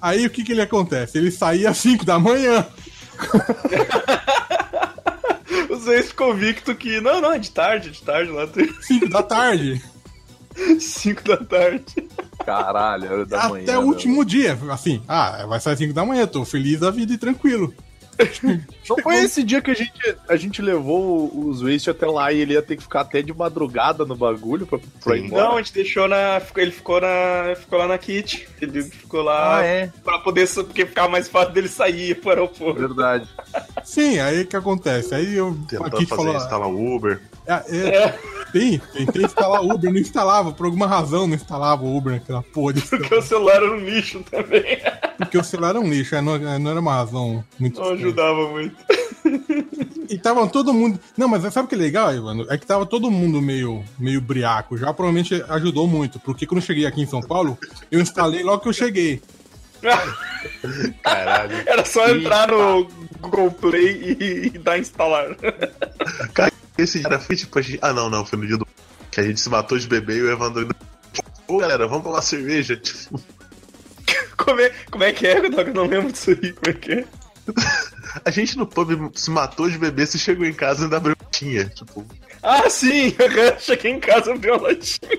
[0.00, 1.18] Aí o que que ele acontece?
[1.18, 2.66] Ele saía às 5 da manhã.
[5.76, 7.00] O Zete ficou convicto que.
[7.00, 8.48] Não, não, é de tarde, é de tarde lá.
[8.80, 9.82] 5 da tarde.
[10.80, 11.84] 5 da tarde.
[12.44, 13.62] Caralho, era da manhã.
[13.64, 13.88] até o meu.
[13.90, 14.58] último dia.
[14.70, 17.74] Assim, ah, vai sair 5 da manhã, tô feliz da vida e tranquilo.
[18.88, 19.92] Não foi esse dia que a gente,
[20.28, 23.32] a gente levou os Waste até lá e ele ia ter que ficar até de
[23.32, 25.44] madrugada no bagulho pra, pra ir embora?
[25.44, 26.40] Não, a gente deixou na.
[26.56, 27.54] Ele ficou na.
[27.56, 28.48] Ficou lá na Kit.
[28.60, 29.92] Ele ficou lá Ah, é?
[30.04, 30.48] pra poder.
[30.48, 32.80] Porque ficava mais fácil dele sair pro aeroporto.
[32.80, 33.28] Verdade.
[33.84, 35.14] Sim, aí o que acontece?
[35.14, 36.36] Aí eu Tentando aqui fazer falou.
[36.36, 37.20] instalar o Uber.
[37.46, 38.18] É, é,
[38.52, 42.42] Sim, tentei instalar o Uber, não instalava, por alguma razão não instalava o Uber naquela
[42.42, 44.78] porra de Porque o celular era um lixo também.
[45.18, 47.80] Porque o celular era um lixo, é, não, não era uma razão muito.
[47.80, 48.76] Não ajudava muito.
[50.08, 51.00] E tava todo mundo.
[51.16, 52.46] Não, mas sabe o que é legal, Ivano?
[52.48, 54.76] É que tava todo mundo meio, meio briaco.
[54.76, 56.20] Já provavelmente ajudou muito.
[56.20, 57.58] Porque quando eu cheguei aqui em São Paulo,
[57.90, 59.20] eu instalei logo que eu cheguei.
[61.02, 61.56] Caralho.
[61.66, 62.88] Era só entrar no
[63.20, 65.36] Google Play e, e dar instalar.
[66.78, 67.78] Esse cara foi tipo a gente...
[67.82, 68.66] Ah, não, não, foi no dia do.
[69.10, 70.76] Que a gente se matou de bebê e o Evandro ainda.
[71.48, 72.76] Ô galera, vamos tomar cerveja.
[72.82, 73.20] Tipo,
[74.36, 75.38] Como é, como é que é?
[75.38, 76.52] Eu não lembro disso aí.
[76.52, 77.04] Como é que é?
[78.24, 81.16] a gente no pub se matou de bebê, você chegou em casa e ainda abriu
[81.30, 81.64] tinha.
[81.66, 82.04] Tipo,
[82.42, 83.14] Ah, sim!
[83.18, 85.10] Eu cheguei em casa e vi uma latinha.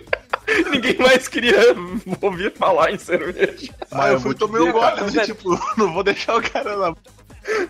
[0.71, 1.57] Ninguém mais queria
[2.21, 3.73] ouvir falar em cerveja.
[3.91, 6.95] ah, eu fui tomei um gole, mas tipo, não vou deixar o cara na.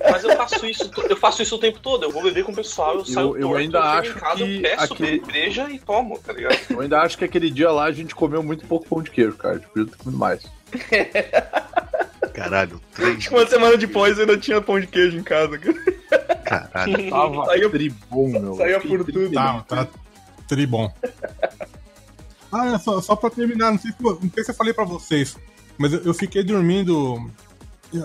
[0.09, 2.03] Mas eu faço isso, eu faço isso o tempo todo.
[2.03, 4.35] Eu vou beber com o pessoal, eu, saio eu torto, ainda chego acho em casa,
[4.45, 6.57] que eu peço aquele- breja e tomo, tá ligado?
[6.69, 9.35] Eu ainda acho que aquele dia lá a gente comeu muito pouco pão de queijo,
[9.37, 9.59] cara.
[9.59, 10.43] Tipo, ter comido mais.
[12.33, 13.27] Caralho, três.
[13.27, 15.57] Uma semana depois eu ainda tinha pão de queijo em casa.
[15.57, 15.77] cara.
[16.43, 17.09] Caralho.
[17.09, 18.55] Tava Saiu- tribom, meu.
[18.55, 19.33] saía Fiquei por tri- tudo.
[19.33, 19.87] Tá, tá
[20.47, 20.91] tribom.
[22.51, 24.73] Ah, é só, só pra terminar, não sei, se, eu- não sei se eu falei
[24.73, 25.35] pra vocês,
[25.77, 27.29] mas eu, eu fiquei dormindo.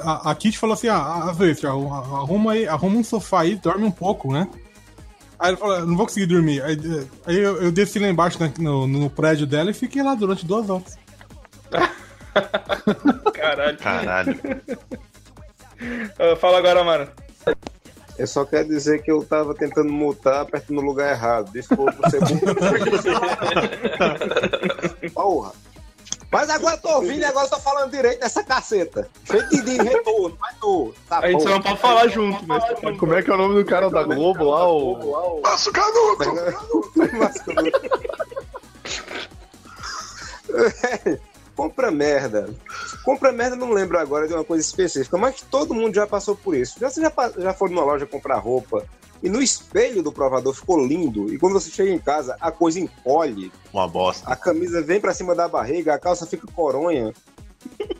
[0.04, 3.84] A, a Kit falou assim: ah, às vezes, arruma aí, arruma um sofá aí, dorme
[3.84, 4.48] um pouco, né?
[5.38, 6.62] Aí ele falou: não vou conseguir dormir.
[6.62, 6.78] Aí,
[7.26, 10.46] aí eu, eu desci lá embaixo na- no, no prédio dela e fiquei lá durante
[10.46, 10.96] duas horas.
[13.34, 13.78] Caralho.
[13.78, 14.40] Caralho.
[16.18, 17.08] Ah, fala agora, mano.
[18.18, 21.50] Eu só quero dizer que eu tava tentando mutar perto no lugar errado.
[21.50, 22.40] Desculpa por ser burro.
[25.12, 25.52] Porra.
[26.32, 29.06] Mas agora eu tô ouvindo e agora eu tô falando direito dessa caceta.
[29.22, 30.94] Feito de retorno, mas tô.
[31.10, 32.64] A gente só não pode falar junto, mas
[32.98, 34.66] Como é que é o nome do cara da Globo lá?
[34.66, 35.42] O...
[35.42, 36.24] Márcio Canuto!
[37.18, 37.80] Márcio Canuto.
[41.54, 42.48] Compra merda.
[43.04, 46.34] Compra merda, não lembro agora de uma coisa específica, mas que todo mundo já passou
[46.34, 46.80] por isso.
[46.80, 48.86] Já, você já, já foi numa loja comprar roupa
[49.22, 52.80] e no espelho do provador ficou lindo, e quando você chega em casa, a coisa
[52.80, 54.28] encolhe, Uma bosta.
[54.28, 57.12] a camisa vem pra cima da barriga, a calça fica coronha.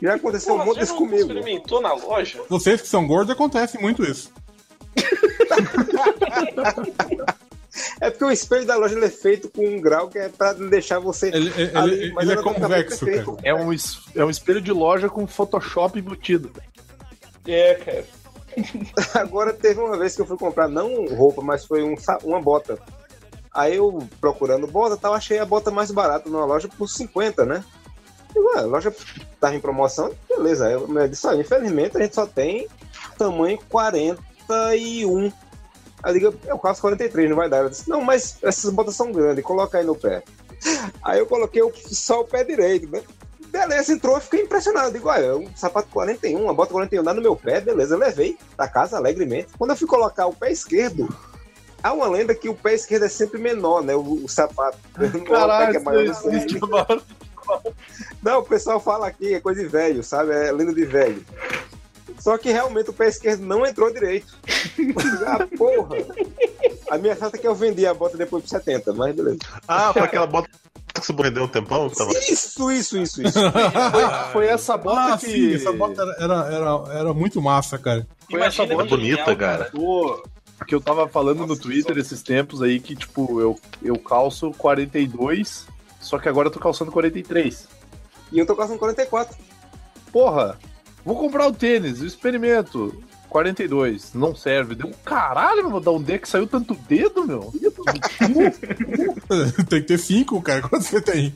[0.01, 1.15] Já aconteceu um Pô, monte você disso comigo.
[1.21, 2.41] experimentou na loja?
[2.49, 4.31] Vocês que são gordos, acontece muito isso.
[7.99, 10.53] É porque o espelho da loja ele é feito com um grau que é pra
[10.53, 11.29] não deixar você.
[11.29, 13.05] Ele, ele- ali, ele- é ficar convexo.
[13.43, 16.51] É um, es- é um espelho de loja com Photoshop embutido.
[17.47, 18.05] é, cara.
[19.13, 22.77] Agora teve uma vez que eu fui comprar não roupa, mas foi um uma bota.
[23.53, 27.63] Aí eu procurando bota, tal, achei a bota mais barata numa loja por 50, né?
[28.35, 28.93] Ué, a loja
[29.39, 30.67] tava em promoção, beleza.
[30.67, 32.67] Aí eu disse, infelizmente a gente só tem
[33.17, 35.31] tamanho 41.
[36.01, 37.57] Aí eu eu calço 43, não vai dar.
[37.57, 40.23] Ela disse, não, mas essas botas são grandes, coloca aí no pé.
[41.03, 41.61] Aí eu coloquei
[41.91, 43.03] só o pé direito, né?
[43.53, 44.91] Beleza, entrou, eu fiquei impressionado.
[44.91, 48.67] Digo, olha, um sapato 41, uma bota 41 dá no meu pé, beleza, levei da
[48.67, 49.49] casa alegremente.
[49.55, 51.07] Quando eu fui colocar o pé esquerdo,
[51.83, 53.95] há uma lenda que o pé esquerdo é sempre menor, né?
[53.95, 54.79] O, o sapato.
[54.99, 56.99] O é Caralho, maior do isso que o existe agora.
[58.23, 60.31] não, o pessoal fala aqui, é coisa de velho, sabe?
[60.31, 61.23] É lenda de velho.
[62.23, 64.33] Só que realmente o pé esquerdo não entrou direito.
[65.27, 65.97] ah, porra!
[66.89, 69.39] A minha sorte é que eu vendi a bota depois por 70, mas beleza.
[69.67, 70.47] Ah, foi aquela bota
[70.93, 71.89] que você vendeu um tempão?
[71.89, 72.11] Tava...
[72.13, 73.39] Isso, isso, isso, isso.
[73.91, 75.25] Foi, foi essa bota Ah, que.
[75.25, 78.07] sim, essa bota era, era, era, era muito massa, cara.
[78.31, 79.65] Foi essa Imagina bota que bonita, genial, cara.
[79.65, 80.23] Pô,
[80.65, 85.67] que eu tava falando no Twitter esses tempos aí que, tipo, eu, eu calço 42,
[85.99, 87.67] só que agora eu tô calçando 43.
[88.31, 89.35] E eu tô calçando 44.
[90.09, 90.57] Porra,
[91.05, 93.03] vou comprar o tênis, eu experimento.
[93.29, 94.75] 42, não serve.
[94.75, 97.51] Deu um caralho, meu, da onde é que saiu tanto dedo, meu?
[99.69, 100.61] tem que ter cinco, cara.
[100.61, 101.33] Quanto você tem?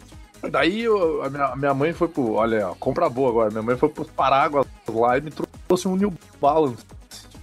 [0.51, 2.33] Daí eu- a, minha, a minha mãe foi pro.
[2.33, 3.49] Olha, ó, compra boa agora.
[3.49, 5.31] Minha mãe foi pro Paráguas lá e me
[5.67, 6.85] trouxe um New Balance.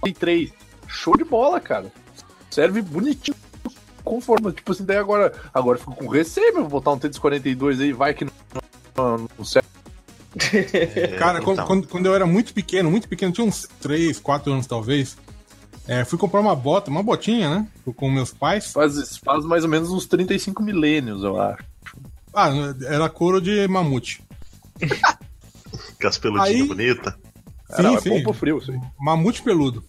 [0.05, 0.51] E três.
[0.87, 1.91] Show de bola, cara.
[2.49, 3.35] Serve bonitinho.
[4.05, 4.53] Conforme.
[4.53, 5.33] Tipo assim, daí agora.
[5.53, 6.61] Agora eu fico com receio, meu.
[6.61, 8.31] Vou botar um tênis 42 aí, vai que não,
[8.95, 9.64] não, não serve.
[10.73, 11.67] É, Cara, quando, então.
[11.67, 15.17] quando, quando eu era muito pequeno, muito pequeno, tinha uns 3, 4 anos talvez.
[15.87, 17.67] é, fui comprar uma bota, uma botinha, né?
[17.95, 18.71] Com meus pais.
[18.71, 21.63] Faz, faz mais ou menos uns 35 milênios, eu acho.
[22.33, 22.49] Ah,
[22.87, 24.21] era couro de mamute.
[26.01, 27.13] Com as peludinhas Aí- bonitas.
[27.69, 28.09] Era, Sim, é sim.
[28.09, 28.79] bom pro frio, isso aí.
[28.99, 29.83] Mamute peludo.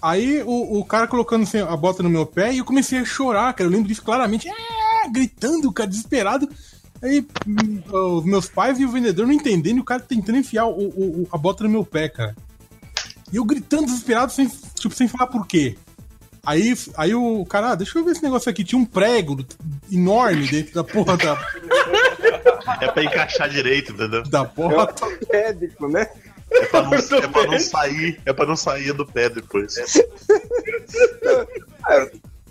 [0.00, 3.04] Aí o, o cara colocando assim, a bota no meu pé e eu comecei a
[3.04, 3.68] chorar, cara.
[3.68, 4.48] Eu lembro disso claramente.
[4.48, 6.48] Ah, gritando, cara, desesperado.
[7.02, 7.82] Aí hum,
[8.18, 11.28] os meus pais e o vendedor não entendendo e o cara tentando enfiar o, o-
[11.32, 12.36] a bota no meu pé, cara.
[13.32, 15.76] E eu gritando desesperado, sem, tipo, sem falar por quê.
[16.44, 18.64] Aí, aí o cara, ah, deixa eu ver esse negócio aqui.
[18.64, 19.44] Tinha um prego
[19.92, 21.38] enorme dentro da porra da,
[22.80, 24.22] É pra encaixar direito, entendeu?
[24.24, 25.04] da É bota.
[25.06, 26.06] ortopédico, né?
[26.50, 29.74] É pra não, é pra não sair, é pra não sair do pé depois.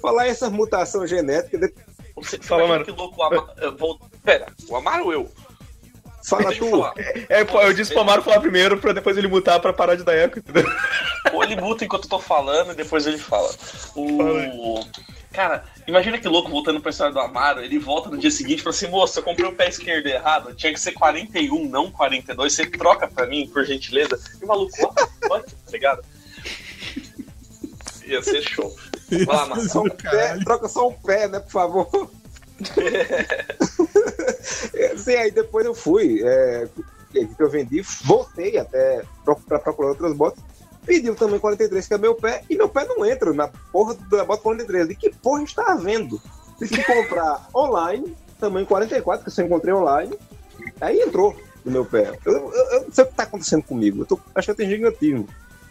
[0.01, 1.73] Falar em essas mutações genéticas, de-
[2.21, 2.85] Você, Fala, mano.
[2.85, 3.49] que louco o Amaro.
[3.57, 5.31] eu vou- Pera, o Amaro ou eu?
[6.23, 6.69] fala tu.
[7.27, 10.03] É, pô, eu disse pro Amaro falar primeiro pra depois ele mutar pra parar de
[10.03, 10.65] dar eco, entendeu?
[11.33, 13.49] Ou ele muta enquanto eu tô falando e depois ele fala.
[13.95, 14.79] O.
[15.31, 18.63] Cara, imagina que louco voltando pra história do Amaro, ele volta no dia seguinte e
[18.63, 22.51] fala assim, moça, eu comprei o pé esquerdo errado, tinha que ser 41, não 42,
[22.53, 24.19] você troca pra mim, por gentileza.
[24.41, 24.93] E o maluco, ó,
[25.31, 26.03] ó, tá ligado?
[28.05, 28.75] Ia ser show.
[29.25, 29.71] Vai lá, Marcos.
[29.71, 31.89] Só um pé, troca só um pé, né, por favor.
[34.97, 36.67] Sim, aí depois eu fui, é,
[37.11, 39.03] que eu vendi, voltei até
[39.47, 40.43] pra procurar outras botas,
[40.85, 43.95] pedi o tamanho 43, que é meu pé, e meu pé não entra na porra
[44.11, 44.89] da bota 43.
[44.89, 46.21] E que porra está havendo?
[46.57, 50.17] Tive que comprar online, tamanho 44, que eu só encontrei online,
[50.81, 52.17] aí entrou no meu pé.
[52.25, 54.55] Eu, eu- eu não sei o que está acontecendo comigo, eu tô, acho que eu
[54.55, 55.27] tenho gigantismo.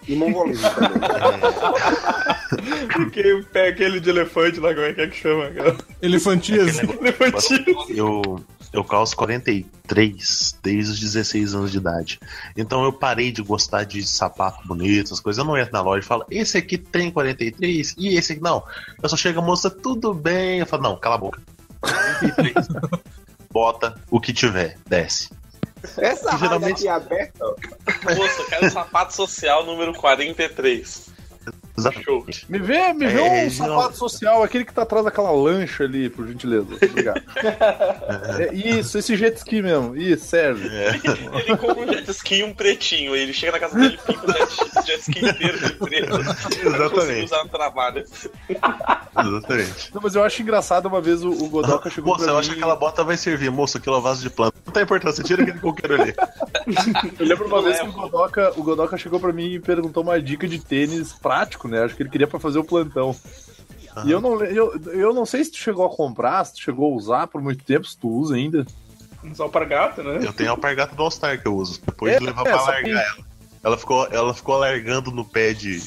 [0.08, 0.98] E mongolismo também.
[2.92, 5.50] Porque pega aquele de elefante lá, como é que é que chama?
[5.50, 5.76] cara?
[6.00, 6.78] Elefantias.
[6.78, 7.84] Elefantinho.
[7.90, 12.18] Eu, eu calço 43 desde os 16 anos de idade.
[12.56, 15.38] Então eu parei de gostar de sapato bonito, essas coisas.
[15.38, 18.64] Eu não entro na loja e falo, esse aqui tem 43 e esse aqui não.
[19.02, 20.60] Eu só chego a moça, tudo bem.
[20.60, 21.42] Eu falo, não, cala a boca.
[21.80, 22.54] 43.
[23.52, 25.30] Bota o que tiver, desce.
[25.98, 27.54] Essa rádio Geralmente- aqui aberta, ó,
[28.14, 31.08] Moça, eu quero sapato social número 43.
[31.78, 32.46] Exatamente.
[32.48, 36.08] Me vê, me vê É, um sapato social, aquele que tá atrás daquela lancha ali,
[36.10, 36.66] por gentileza.
[36.74, 37.22] Obrigado.
[38.38, 39.96] É, isso, esse jet ski mesmo.
[39.96, 40.68] Isso, serve.
[40.68, 43.14] Ele compra um jet ski e um pretinho.
[43.14, 46.20] Ele chega na casa dele e pinta o jet, ski inteiro de preto.
[46.66, 47.24] Exatamente.
[47.24, 48.04] usar no trabalho.
[49.18, 49.94] Exatamente.
[49.94, 52.40] Não, mas eu acho engraçado uma vez o, o Godoka chegou Moça, pra eu mim...
[52.40, 53.50] acho que aquela bota vai servir.
[53.50, 54.56] Moço, aquilo é vaso de planta.
[54.64, 56.14] Não tem importância, tira aquele coqueiro ali.
[57.18, 59.60] Eu lembro uma Não vez é, que o Godoka, o Godoka chegou pra mim e
[59.60, 61.84] perguntou uma dica de tênis prático, né?
[61.84, 63.14] Acho que ele queria pra fazer o plantão.
[64.04, 66.92] E eu não, eu, eu não sei se tu chegou a comprar, se tu chegou
[66.92, 68.64] a usar por muito tempo, se tu usa ainda.
[69.24, 70.20] Uns alpargata, né?
[70.22, 71.80] Eu tenho a alpargata do All-Star que eu uso.
[71.84, 73.28] Depois É, de levar é, pra largar que- ela.
[73.64, 75.80] Ela ficou, ela ficou largando no pé de,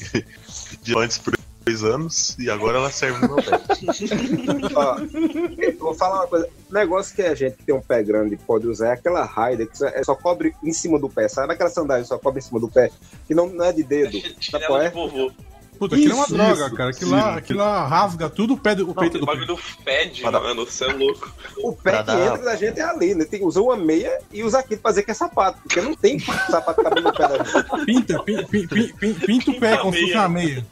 [0.82, 1.32] de antes por
[1.64, 3.58] dois anos e agora ela serve no meu pé.
[4.76, 4.98] Ó,
[5.58, 6.48] eu vou falar uma coisa.
[6.70, 9.76] Negócio que a gente que tem um pé grande pode usar é aquela raida que
[9.78, 11.28] só, é- só cobre em cima do pé.
[11.28, 12.90] Sabe aquela sandália que só cobre em cima do pé?
[13.26, 14.18] Que não, não é de dedo.
[14.38, 14.90] Chinelo qual de é?
[14.90, 15.32] vovô.
[15.82, 16.90] Puta, aquilo é uma Isso, droga, isso, cara.
[16.90, 19.32] Aquilo lá, aquilo lá rasga tudo o, pé do, o peito o do pé.
[19.34, 20.64] bagulho fede, Para- mano.
[20.64, 21.34] Você é louco.
[21.58, 23.24] O pé Pra que dar- entra da gente é ali, né?
[23.24, 25.58] Tem usar uma meia e usar aquilo pra dizer que é sapato.
[25.62, 27.52] Porque não tem sapato cabendo no pé da gente.
[27.84, 30.64] Pinta, pin- pin- pin- pin- pinta o pé como se fosse uma meia.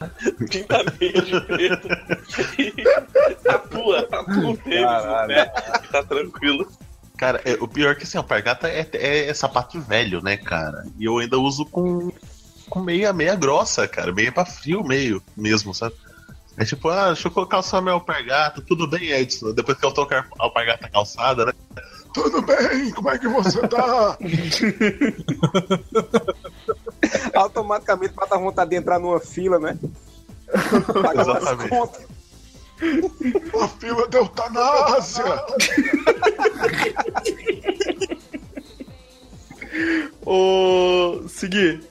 [0.49, 1.87] Pinta meio de preto.
[3.43, 5.45] Tatua, tatua o tênis no pé.
[5.91, 6.67] Tá tranquilo.
[7.17, 10.37] Cara, é, o pior é que assim, a alpargata é, é, é sapato velho, né,
[10.37, 10.85] cara?
[10.97, 12.11] E eu ainda uso com,
[12.71, 14.13] com meia, meia grossa, cara.
[14.13, 15.93] Meia pra frio, meio mesmo, sabe?
[16.57, 18.61] É tipo, ah, deixa eu colocar só minha alpargata.
[18.61, 19.51] Tudo bem, Edson?
[19.51, 21.51] Depois que eu tocar a alpargata calçada, né?
[22.13, 24.17] Tudo bem, como é que você tá?
[27.35, 29.77] Automaticamente bate a vontade de entrar numa fila, né?
[31.01, 31.69] Pagar umas Exatamente.
[31.69, 32.07] contas.
[33.61, 35.45] A fila da eutanásia!
[40.25, 41.90] Ô, seguir.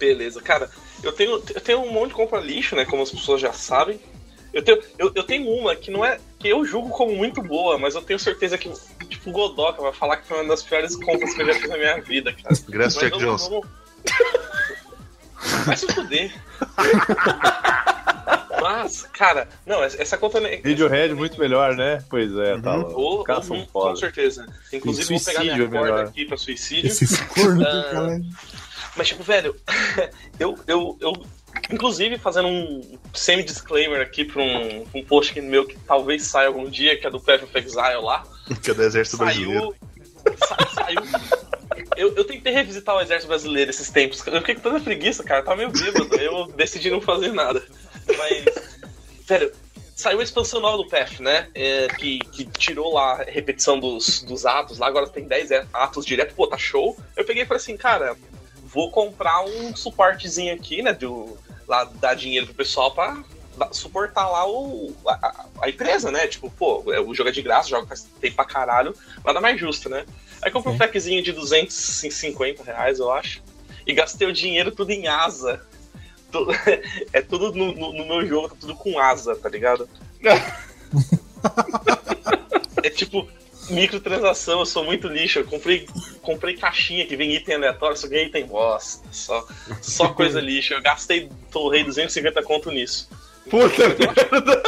[0.00, 0.68] Beleza, cara.
[1.02, 2.84] Eu tenho, eu tenho um monte de compra lixo, né?
[2.84, 4.00] Como as pessoas já sabem.
[4.52, 6.18] Eu tenho, eu, eu tenho uma que não é.
[6.38, 8.68] que eu julgo como muito boa, mas eu tenho certeza que,
[9.08, 11.68] tipo, o Godoka vai falar que foi uma das piores compras que eu já fiz
[11.70, 12.54] na minha vida, cara.
[12.68, 13.48] Graças Mas Jack vamos-
[15.66, 16.32] Vai se fuder.
[18.60, 20.38] Mas, cara, não, essa conta.
[20.40, 22.04] nem- Radiohead muito melhor, né?
[22.10, 22.80] Pois é, tá Uhum.
[22.82, 23.00] louco.
[23.00, 23.96] Ou, ou- são com foda.
[23.96, 24.46] certeza.
[24.72, 26.88] Inclusive, vou pegar minha é corda aqui pra suicídio.
[26.88, 27.70] Esses cornos Ah.
[27.72, 28.24] do caralho.
[28.96, 29.54] Mas, tipo, velho,
[30.38, 31.12] eu, eu, eu
[31.70, 36.68] inclusive, fazendo um semi-disclaimer aqui pra um, um post aqui meu que talvez saia algum
[36.68, 38.24] dia, que é do Path of Exile lá.
[38.62, 39.74] Que é do Exército Brasileiro.
[40.26, 40.36] Saiu.
[40.38, 41.02] sa- saiu.
[41.96, 44.26] Eu, eu tentei revisitar o Exército Brasileiro esses tempos.
[44.26, 45.40] Eu fiquei com tanta preguiça, cara.
[45.40, 46.16] Eu tava meio bêbado.
[46.16, 47.62] Eu decidi não fazer nada.
[48.18, 48.44] Mas.
[49.24, 49.52] Velho,
[49.94, 51.48] saiu a expansão nova do Path, né?
[51.54, 54.78] É, que, que tirou lá a repetição dos, dos atos.
[54.78, 56.34] Lá agora tem 10 atos direto.
[56.34, 56.96] Pô, tá show.
[57.16, 58.16] Eu peguei e falei assim, cara,
[58.72, 60.92] vou comprar um suportezinho aqui, né?
[60.92, 63.22] Do, lá dar dinheiro pro pessoal pra
[63.72, 66.26] suportar lá o, a, a- empresa, né?
[66.26, 69.40] Tipo, pô, é, o jogo é de graça, o jogo faz tempo pra caralho, nada
[69.40, 70.04] mais justo, né?
[70.42, 73.42] Aí comprei um packzinho de 250 reais, eu acho,
[73.86, 75.64] e gastei o dinheiro tudo em asa.
[77.12, 79.88] É tudo no, no- no meu jogo, tá tudo com asa, tá ligado?
[82.82, 83.28] é tipo
[83.70, 85.38] microtransação, eu sou muito lixo.
[85.40, 85.86] Eu comprei,
[86.22, 89.06] comprei caixinha que vem item aleatório, só ganhei item bosta.
[89.10, 89.46] Só,
[89.80, 90.74] só coisa lixo.
[90.74, 93.08] Eu gastei, torrei 250 conto nisso.
[93.48, 94.62] Puta merda.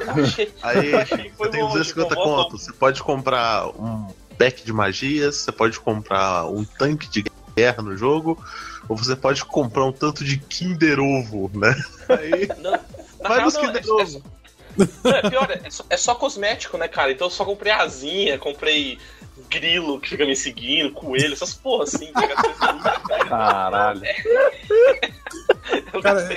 [0.00, 2.58] Eu achei- Aí, eu achei você tem bom, 250 tipo, bom, conto.
[2.58, 4.06] Você pode comprar um
[4.38, 7.24] pack de magias, você pode comprar um tanque de
[7.56, 8.40] guerra no jogo,
[8.88, 11.74] ou você pode comprar um tanto de Kinder Ovo, né?
[12.08, 12.70] Aí, Não,
[13.20, 14.22] na vai nos Kinder é- é Ovo.
[15.04, 17.10] Não, é pior, é só, é só cosmético, né, cara?
[17.12, 18.98] Então eu só comprei asinha, comprei
[19.50, 22.10] grilo que fica me seguindo, coelho, essas porra assim?
[23.28, 24.00] Caralho.
[25.92, 26.28] Eu Cara,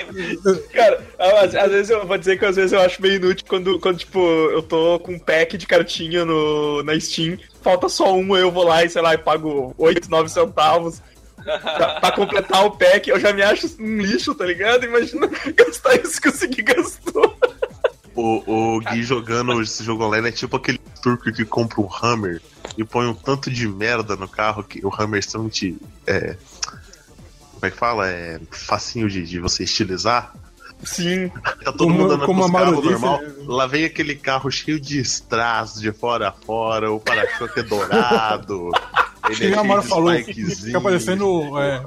[0.44, 3.46] eu- Cara, às, às vezes eu vou dizer que às vezes eu acho meio inútil
[3.48, 8.14] quando, quando tipo, eu tô com um pack de cartinha no, na Steam, falta só
[8.14, 11.00] uma, eu vou lá e, sei lá, e pago 8, 9 centavos
[11.42, 13.08] pra, pra completar o pack.
[13.08, 14.84] Eu já me acho um lixo, tá ligado?
[14.84, 15.26] Imagina
[15.56, 17.34] gastar isso que o Segui gastou.
[18.22, 22.40] O, o Gui jogando esse jogo online é tipo aquele turco que compra um Hammer
[22.78, 25.76] e põe um tanto de merda no carro que o Hammer é extremamente.
[26.06, 26.36] É,
[27.54, 28.08] como é que fala?
[28.08, 30.32] É facinho de, de você estilizar.
[30.84, 31.28] Sim.
[31.64, 33.22] Tá todo Como- mundo andando como com disse, normal.
[33.22, 33.32] né?
[33.46, 38.70] Lá vem aquele carro cheio de strass de fora a fora, o para-choque é dourado.
[39.30, 41.84] Ele é a de falou, fica parecendo é,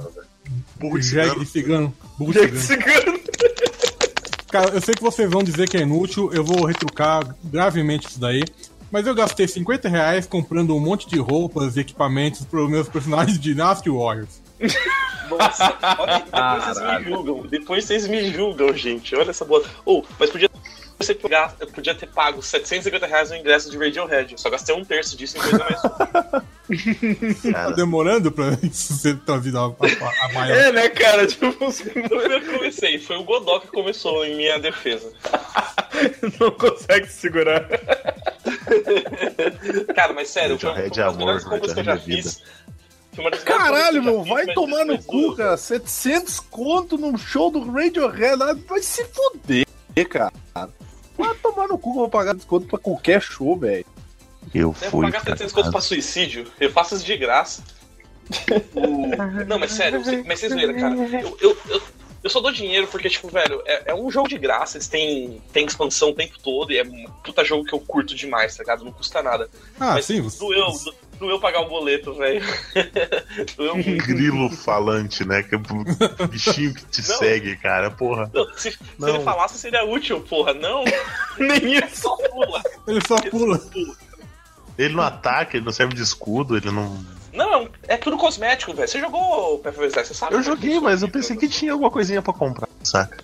[0.76, 1.04] burro de
[1.46, 1.94] cigano.
[2.18, 3.20] burro de cigano.
[4.50, 8.20] Cara, eu sei que vocês vão dizer que é inútil, eu vou retrucar gravemente isso
[8.20, 8.42] daí.
[8.90, 12.88] Mas eu gastei 50 reais comprando um monte de roupas e equipamentos para os meus
[12.88, 14.40] personagens de Dynasty Warriors.
[15.28, 17.46] Nossa, olha, depois vocês me julgam.
[17.46, 19.16] Depois vocês me julgam, gente.
[19.16, 19.64] Olha essa boa.
[19.84, 20.48] Ou, mas podia
[20.98, 21.12] você
[21.60, 24.40] eu podia ter pago 750 reais no ingresso de Radiohead.
[24.40, 25.80] Só gastei um terço disso em coisa mais.
[27.52, 30.56] Tá demorando pra isso ser trazido a, a, a maior.
[30.56, 31.26] É, né, cara?
[31.26, 35.12] Tipo, Não fui eu que comecei, foi o Godó que começou em minha defesa.
[36.40, 37.68] não consegue se segurar.
[39.94, 42.22] Cara, mas sério, foi, é uma das melhores amor, compras que eu já Radiohead é
[42.22, 42.42] fiz.
[43.14, 45.56] Foi uma das melhores Caralho, compras já meu, vai tomar no cu, cara.
[45.56, 48.38] 700 conto num show do Radiohead.
[48.66, 49.66] Vai se fuder,
[50.08, 50.32] cara.
[51.16, 53.86] Vai tomar no cu que eu vou pagar desconto pra qualquer show, velho.
[54.54, 55.06] eu vou fui.
[55.06, 57.62] pagar pra 700 conto pra suicídio, eu faço isso de graça.
[58.74, 59.06] O-
[59.46, 60.94] Não, mas sério, mas vocês viram, cara.
[60.94, 61.82] Eu, eu, eu,
[62.24, 65.40] eu só dou dinheiro porque, tipo, velho, é, é um jogo de graça, eles têm,
[65.52, 68.62] têm expansão o tempo todo e é um puta jogo que eu curto demais, tá
[68.62, 68.84] ligado?
[68.84, 69.48] Não custa nada.
[69.78, 70.38] Ah, mas sim, você.
[70.38, 70.66] doeu,
[71.18, 72.42] do- doeu pagar o boleto, velho.
[73.56, 74.06] doeu muito.
[74.06, 75.42] Grilo falante, né?
[75.42, 77.18] Que é o bichinho que te Não.
[77.18, 77.90] segue, cara.
[77.90, 78.30] Porra.
[78.34, 79.08] Não, se, se Não.
[79.08, 80.54] ele falasse, seria útil, porra.
[80.54, 80.84] Não,
[81.38, 82.02] Nem isso.
[82.02, 82.62] só pula.
[82.86, 83.60] Ele só pula.
[84.78, 87.02] Ele não ataca, ele não serve de escudo, ele não.
[87.32, 88.88] Não, é um- é tudo cosmético, velho.
[88.88, 90.34] Você jogou o Exile, você sabe?
[90.34, 93.18] Eu é joguei, mas eu pensei que tinha alguma coisinha pra comprar, saca?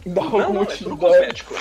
[0.06, 0.90] Dá Não, algum não, é motivo.
[0.90, 1.54] tudo cosmético.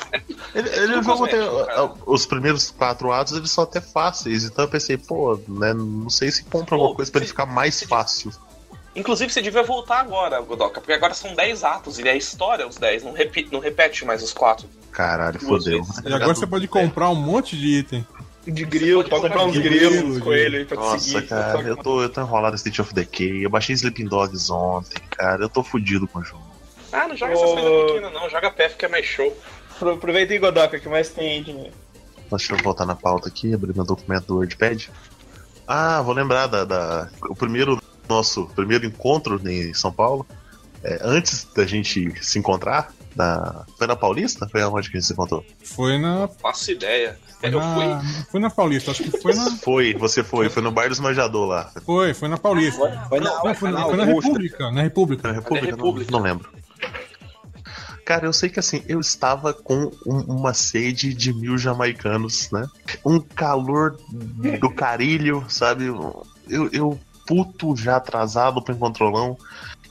[0.56, 1.40] Ele, ele o jogo tem.
[1.40, 1.92] cara.
[2.06, 5.74] Os primeiros quatro atos eles são até fáceis, então eu pensei, pô, né?
[5.74, 8.32] Não sei se compra alguma coisa pra ele ficar mais fácil.
[8.96, 12.76] Inclusive, você devia voltar agora, Godoka, porque agora são 10 atos e é história os
[12.78, 14.68] 10, não, repi- não repete mais os 4.
[14.92, 15.84] Caralho, fodeu.
[15.84, 16.02] vezes.
[16.04, 18.06] E agora você pode comprar um monte de item.
[18.48, 21.28] De grilo, pode pode comprar uns comprar grilos, grilo, coelhos aí pra te Nossa, seguir.
[21.28, 23.46] cara, eu tô, eu tô enrolado em State of Decay.
[23.46, 25.44] Eu baixei Sleeping Dogs ontem, cara.
[25.44, 26.49] Eu tô fudido com o jogo.
[26.92, 27.54] Ah, não joga essas Ô.
[27.54, 28.30] coisas pequenas, não.
[28.30, 29.36] Joga Path que é mais show.
[29.76, 31.72] Apro- Aproveita aí, Godoka, que mais tem aí de
[32.30, 34.88] Deixa eu voltar na pauta aqui, abrir meu documento do WordPad.
[35.68, 40.26] Ah, vou lembrar da, da- o primeiro nosso primeiro encontro em São Paulo.
[40.84, 44.48] É, antes da gente se encontrar, na, foi na Paulista?
[44.50, 45.44] Foi aonde que a gente se encontrou?
[45.64, 46.28] Foi na.
[46.42, 47.20] Faço ideia.
[47.40, 47.86] Foi Eu fui.
[47.88, 49.52] na, foi na Paulista, acho que foi na.
[49.58, 51.72] Foi, você foi, foi no Bar dos Manjador lá.
[51.86, 53.06] Foi, foi na Paulista.
[53.08, 54.06] Foi na, Não, foi, na- foi.
[54.06, 54.64] República.
[54.66, 55.32] Na Na República.
[55.32, 55.66] República?
[55.76, 56.12] República.
[56.12, 56.50] Não, não lembro.
[58.06, 62.68] Cara, eu sei que assim, eu estava com um- uma sede de mil jamaicanos, né?
[63.06, 63.98] Um calor
[64.60, 65.86] do carilho, sabe?
[65.86, 66.26] Eu,
[66.74, 69.38] eu puto já atrasado pro encontrolão,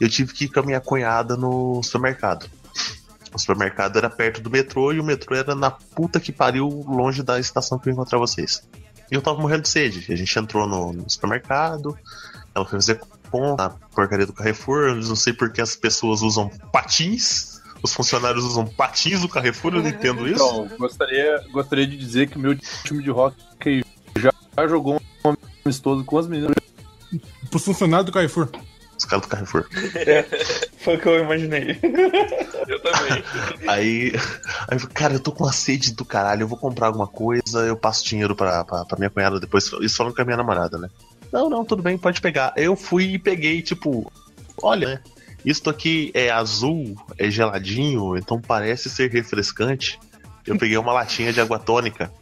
[0.00, 2.50] eu tive que ir com a minha cunhada no supermercado.
[3.32, 7.22] O supermercado era perto do metrô e o metrô era na puta que pariu, longe
[7.22, 8.66] da estação que eu ia encontrar vocês.
[9.10, 10.12] E eu tava morrendo de sede.
[10.12, 11.96] A gente entrou no, no supermercado,
[12.54, 13.00] ela foi fazer
[13.30, 14.88] compra na porcaria do Carrefour.
[14.88, 17.58] Eu não sei porque as pessoas usam patins.
[17.82, 20.44] Os funcionários usam patins do Carrefour, eu não entendo isso.
[20.44, 23.84] Então, gostaria, gostaria de dizer que o meu time de hockey
[24.16, 26.56] já, já jogou um amistoso com as meninas.
[27.50, 28.50] Pro funcionário do Carrefour.
[28.98, 29.64] Os caras do Carrefour.
[30.78, 31.78] Foi o que eu imaginei.
[32.68, 33.24] Eu também.
[33.66, 36.88] Aí, aí eu falei, cara, eu tô com uma sede do caralho, eu vou comprar
[36.88, 39.70] alguma coisa, eu passo dinheiro pra, pra, pra minha cunhada depois.
[39.80, 40.90] Isso falando com a minha namorada, né?
[41.32, 42.52] Não, não, tudo bem, pode pegar.
[42.56, 44.12] Eu fui e peguei, tipo,
[44.62, 45.00] olha, né?
[45.44, 49.98] Isto aqui é azul, é geladinho, então parece ser refrescante.
[50.46, 52.12] Eu peguei uma latinha de água tônica.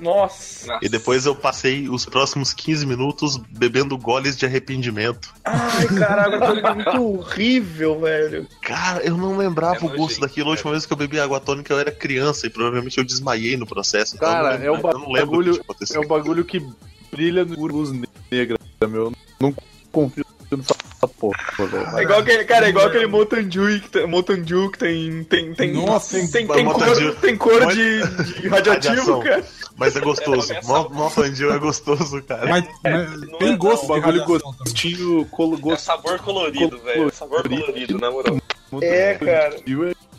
[0.00, 0.78] Nossa.
[0.82, 5.32] E depois eu passei os próximos 15 minutos bebendo goles de arrependimento.
[5.44, 8.46] Ai, caralho, a tônica é muito horrível, velho.
[8.62, 10.48] Cara, eu não lembrava É o gosto daquilo.
[10.48, 13.56] A última vez que eu bebi água tônica eu era criança e provavelmente eu desmaiei
[13.56, 14.16] no processo.
[14.16, 16.02] Então Cara, eu não lembro, é lembro bagulho- que aconteceu.
[16.02, 16.64] É um bagulho que
[17.12, 17.90] brilha no luz
[18.30, 18.56] negra,
[18.88, 19.12] meu.
[19.40, 19.54] Não
[19.92, 21.36] confio nessa porra,
[21.66, 21.98] velho.
[21.98, 25.24] É igual aquele, cara, é igual aquele Mountain Dew que tem, Mountain Dew que tem,
[25.24, 28.00] tem, tem, Nossa, tem, tem, tem- cor, tem cor de,
[28.40, 29.20] de radioativo, Radiação.
[29.20, 29.44] cara.
[29.76, 30.52] Mas é gostoso.
[30.52, 32.46] É, Mó mó fandil é gostoso, cara.
[32.46, 34.24] Mas, mas não tem é, gosto não, bagulho.
[34.24, 37.12] Gostinho, colo, É gosto sabor colorido, velho.
[37.12, 38.40] Sabor colorido, na moral.
[38.82, 39.56] É, cara.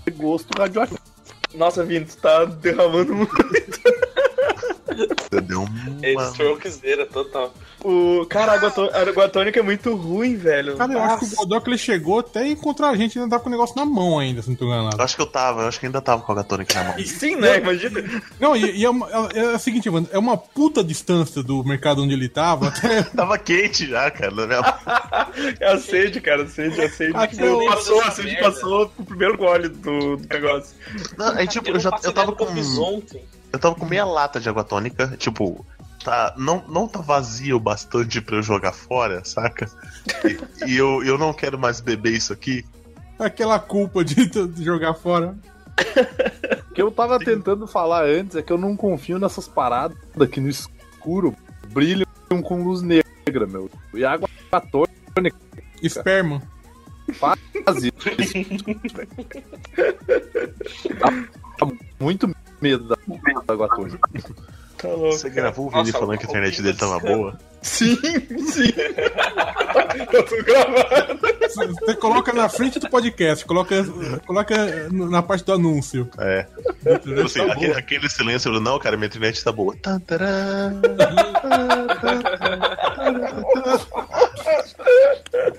[0.05, 0.99] é gosto radioativo.
[1.53, 3.31] Nossa, Vini, tu tá derramando muito.
[5.43, 5.65] Deu
[6.01, 6.25] É uma...
[6.29, 7.53] strokezeira total.
[7.83, 8.25] O...
[8.29, 10.75] Cara, a água, tó- a água tônica é muito ruim, velho.
[10.77, 13.41] Cara, eu acho que o Godoc ele chegou até encontrar a gente e ainda tá
[13.41, 14.97] com o negócio na mão ainda, se não tô enganado.
[14.97, 16.83] Eu acho que eu tava, eu acho que ainda tava com a água tônica na
[16.89, 16.99] mão.
[16.99, 17.57] E Sim, né?
[17.57, 18.23] Imagina.
[18.39, 21.63] Não, e, e é, uma- é- é o seguinte, mano, é uma puta distância do
[21.63, 23.03] mercado onde ele tava até.
[23.15, 24.31] Tava quente já, cara.
[24.31, 27.13] na minha- É a sede, cara, a sede, a sede.
[27.15, 28.51] Ah, eu lembro passou, a sede merda.
[28.51, 30.75] passou pro primeiro gole do, do negócio.
[31.17, 32.45] Não, aí, tipo, eu, não já, eu tava com.
[32.45, 33.23] eu ontem.
[33.51, 35.65] Eu tava com meia lata de água tônica, tipo,
[36.03, 39.69] tá, não, não tá vazio o bastante pra eu jogar fora, saca?
[40.23, 42.65] E, e eu, eu não quero mais beber isso aqui.
[43.19, 45.35] aquela culpa de, de jogar fora.
[46.69, 49.97] O que eu tava tentando falar antes é que eu não confio nessas paradas
[50.31, 51.35] que no escuro
[51.69, 52.07] brilham
[52.43, 53.69] com luz negra, meu.
[53.93, 54.29] E a água
[54.71, 55.35] tônica
[55.81, 56.41] Esperma.
[57.19, 57.91] Quase.
[61.59, 61.67] Dá
[61.99, 62.27] muito
[62.61, 62.95] medo da,
[63.47, 63.97] da Guatone.
[64.77, 65.11] Tá louco.
[65.11, 67.37] Você gravou o vídeo Nossa, falando que a internet dele tava boa?
[67.61, 67.95] Sim,
[68.47, 68.71] sim.
[68.71, 71.19] tá tudo gravado.
[71.79, 73.75] Você coloca na frente do podcast, coloca,
[74.25, 74.55] coloca
[74.89, 76.09] na parte do anúncio.
[76.17, 76.47] É.
[76.83, 77.25] Entendeu?
[77.25, 79.75] Assim, Tá aquele, aquele silêncio, eu, não, cara, minha internet tá boa.
[79.81, 80.71] Tan, tará.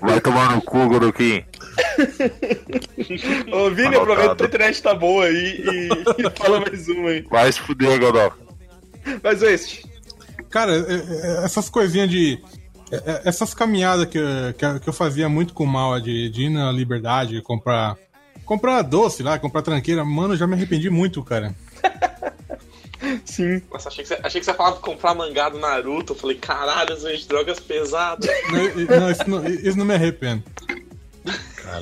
[0.01, 1.45] Vai tomar no cu, Goroquim.
[3.51, 5.89] Ô, Vini, aproveita que a internet tá boa aí e,
[6.27, 7.21] e fala mais uma aí.
[7.29, 8.31] Vai se fuder, Godó.
[9.21, 9.85] Mas este.
[10.49, 12.39] Cara, é- é- essas coisinhas de.
[12.91, 15.99] é- é- Essas caminhadas que, eu- que, eu- que eu fazia muito com o mal,
[15.99, 17.95] de, de ir na liberdade, comprar.
[18.45, 21.55] Comprar doce lá, comprar tranqueira, mano, eu já me arrependi muito, cara.
[23.25, 23.61] Sim.
[23.71, 26.13] Nossa, achei que, você, achei que você falava de comprar mangá do Naruto.
[26.13, 28.29] Eu falei, caralho, gente, drogas pesadas.
[28.49, 30.43] Não, não, isso, não, isso não me arrependo.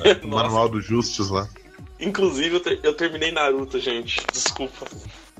[0.00, 1.48] Cara, o manual do Justus lá.
[2.00, 4.20] Inclusive, eu, ter- eu terminei Naruto, gente.
[4.32, 4.86] Desculpa.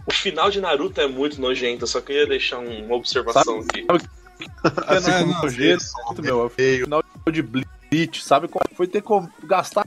[0.07, 3.86] O final de Naruto é muito nojento, eu só queria deixar um- uma observação aqui.
[4.86, 5.84] Assim É, como não, jeito,
[6.18, 9.09] meu, é o final de Bleach, sabe como foi ter que
[9.46, 9.86] gastar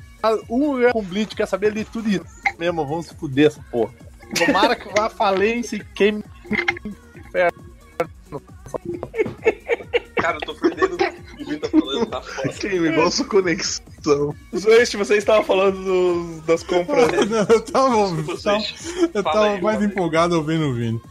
[0.50, 2.24] um real com Bleach, quer saber ali tudo isso
[2.58, 3.94] mesmo, vamos se fuder essa porra.
[4.38, 6.24] Tomara que vá falência e queime
[10.26, 12.50] Cara, eu tô perdendo o que o tá falando, tá foda.
[12.54, 14.36] Queima igual sua conexão.
[14.56, 17.08] Zoeste, você estava falando dos- das compras.
[17.30, 18.64] Não, eu tava, eu tava,
[19.14, 21.02] eu tava aí, mais empolgado ouvindo o Vini.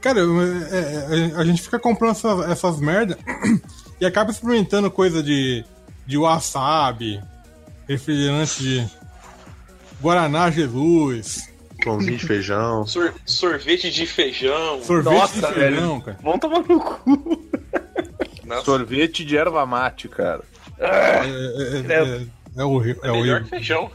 [0.00, 3.16] Cara, é- é- a gente fica comprando essas, essas merda
[4.00, 5.64] e acaba experimentando coisa de,
[6.06, 7.20] de wasabi,
[7.88, 8.86] refrigerante de
[10.00, 11.48] Guaraná Jesus,
[11.84, 12.86] Pãozinho de feijão.
[12.86, 14.82] Sor- sorvete de feijão.
[14.82, 16.18] sorvete Nossa, de feijão, cara.
[16.22, 17.48] Vamos tomar no cu.
[18.46, 20.42] Nossa, sorvete de erva mate, cara.
[20.78, 22.26] É, é, é, é,
[22.58, 23.02] é horrível.
[23.04, 23.42] É melhor horrível.
[23.44, 23.90] que feijão.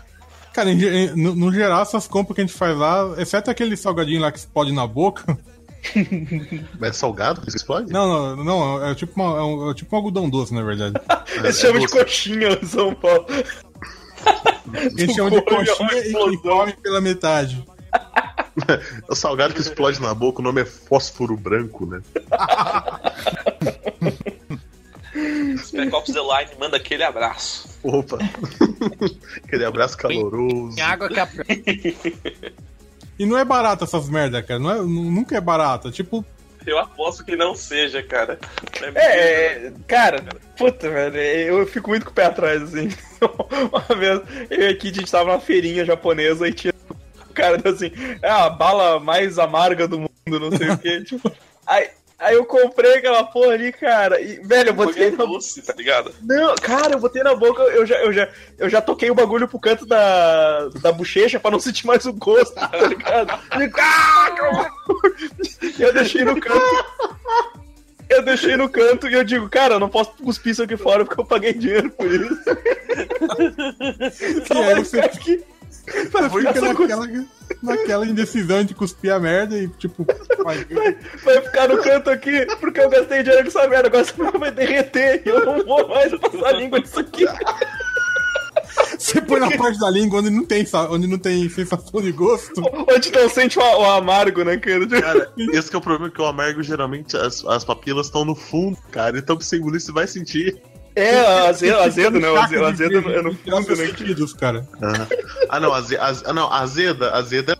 [0.54, 3.78] Cara, em em- no, no geral, essas compras que a gente faz lá, exceto aquele
[3.78, 5.38] salgadinho lá que explode na boca.
[6.82, 7.94] É salgado que explode?
[7.94, 10.96] Não, não, não, é tipo, uma, é um, é tipo um algodão doce, na verdade.
[11.36, 12.00] Eles É chamam de doce.
[12.00, 13.26] coxinha em São Paulo.
[14.74, 17.64] A gente chama de é coxinha e, e come pela metade.
[19.08, 22.02] O salgado que explode na boca, o nome é fósforo branco, né?
[25.64, 27.70] Spec Ops The Line manda aquele abraço.
[27.84, 28.18] Opa!
[29.46, 30.80] Aquele abraço caloroso.
[30.82, 31.28] água que a
[33.18, 34.60] E não é barato essas merda, cara.
[34.60, 35.92] Não é, nu- nunca é barato.
[35.92, 36.26] Tipo,
[36.66, 38.40] Eu aposto que não seja, cara.
[38.96, 40.24] É, cara,
[40.58, 42.90] puta, velho, eu fico muito com o pé atrás, assim.
[43.72, 46.74] Uma vez, eu e a Kid, a gente tava numa feirinha japonesa e tinha
[47.38, 51.32] cara deu assim, é a bala mais amarga do mundo, não sei o que, tipo.
[51.66, 55.74] Aí, aí eu comprei aquela porra ali, cara, e, velho, eu botei na doce, tá
[55.74, 56.14] ligado?
[56.22, 59.48] Não, cara, eu botei na boca, eu já, eu já, eu já toquei o bagulho
[59.48, 63.40] pro canto da, da bochecha pra não sentir mais o gosto, tá ligado?
[63.60, 64.70] E, ah,
[65.62, 65.78] que!
[65.80, 66.86] E eu deixei no canto.
[68.10, 71.04] Eu deixei no canto e eu digo, cara, eu não posso cuspir isso aqui fora
[71.04, 72.38] porque eu paguei dinheiro por isso.
[74.38, 75.44] Então E vai ficar aqui.
[76.12, 77.08] Vai fica naquela,
[77.64, 80.06] naquela indecisão de cuspir a merda e, tipo,
[80.44, 80.66] vai-
[81.24, 83.88] vai ficar no canto aqui porque eu gastei dinheiro com essa merda.
[83.88, 87.26] Agora essa merda vai derreter e eu não vou mais passar a língua nisso aqui.
[88.98, 92.62] você põe na parte da língua onde não tem, onde não tem sensação de gosto.
[92.94, 94.88] Onde não sente o, o amargo, né, cara?
[94.88, 98.36] Cara, esse que é o problema, que o amargo, geralmente, as, as papilas estão no
[98.36, 99.18] fundo, cara.
[99.18, 100.62] Então, pra você engolir, você vai sentir.
[100.98, 103.86] É, azedo, azedo não, azedo, azedo é fundo, seus né?
[103.86, 104.68] sentidos, cara.
[104.82, 105.08] Ah,
[105.50, 107.56] ah não, aze, aze- ah, não, azeda, azeda.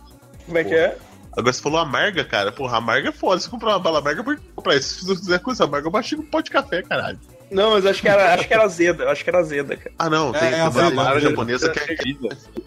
[0.46, 0.98] Como é que é?
[1.38, 2.52] Agora você falou amarga, cara.
[2.52, 3.40] Porra, amarga é foda.
[3.40, 5.02] Se comprar uma bala amarga, por que comprar isso?
[5.02, 7.20] Se você quiser coisa amarga, eu baixei um pó de café, caralho.
[7.50, 9.92] Não, mas acho que era, acho que era azeda, acho que era azeda, cara.
[9.98, 11.96] Ah, não, tem, É, é uma japonesa que é,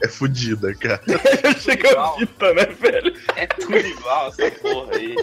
[0.03, 1.01] é fodida, cara.
[1.61, 3.15] Chega a fita, né, velho?
[3.37, 5.15] É tudo igual essa porra aí.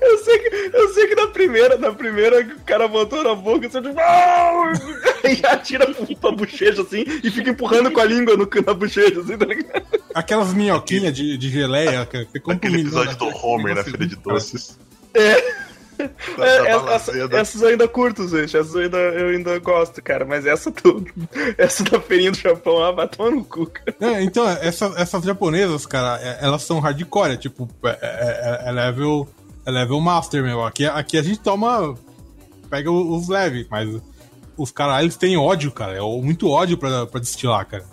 [0.00, 3.68] Eu sei que, eu sei que na primeira, na primeira, o cara botou na boca,
[3.68, 4.72] você tipo, "Ah!"
[5.24, 5.86] e atira
[6.20, 9.84] pra bochecha assim e fica empurrando com a língua no, na bochecha, assim, tá ligado?
[10.14, 12.26] Aquelas minhoquinhas de, de geleia, cara.
[12.48, 14.78] Aquele episódio do Homer na feira de doces.
[15.14, 15.65] É.
[15.98, 18.56] Da- É, essa- essa- essas eu ainda curto, gente.
[18.56, 20.24] Essas eu ainda, eu ainda gosto, cara.
[20.24, 21.06] Mas essa tudo.
[21.58, 23.94] Essa da feirinha do Japão, ah, vai tomar no cu, cara.
[24.00, 28.72] É, então, essas, essas japonesas, cara, é- elas são hardcore, é tipo, é, é- é
[28.72, 29.28] level,
[29.64, 30.64] é level master, meu.
[30.64, 31.94] Aqui, aqui a gente toma,
[32.70, 33.88] pega os leves, mas
[34.56, 37.84] os caras, eles têm ódio, cara, é muito ódio pra, pra destilar, cara.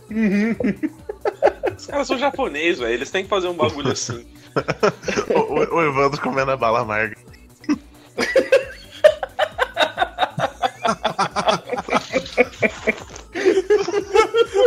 [1.78, 2.94] Os caras são japoneses, velho.
[2.94, 4.26] Eles têm que fazer um bagulho assim.
[5.34, 7.16] o, o- o Evandro comendo a bala amarga.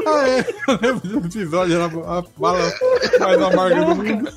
[0.06, 0.44] Ah, é.
[0.68, 2.72] Eu lembro do episódio, era a bala
[3.18, 4.32] mais amarga do mundo.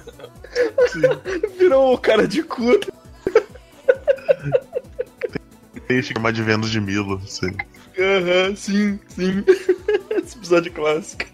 [1.57, 2.79] Virou o cara de cu.
[5.87, 7.21] Tem que chamar de Vênus de Milo.
[7.23, 7.55] Assim.
[7.97, 9.43] Aham, sim, sim.
[10.11, 11.25] Esse episódio clássico.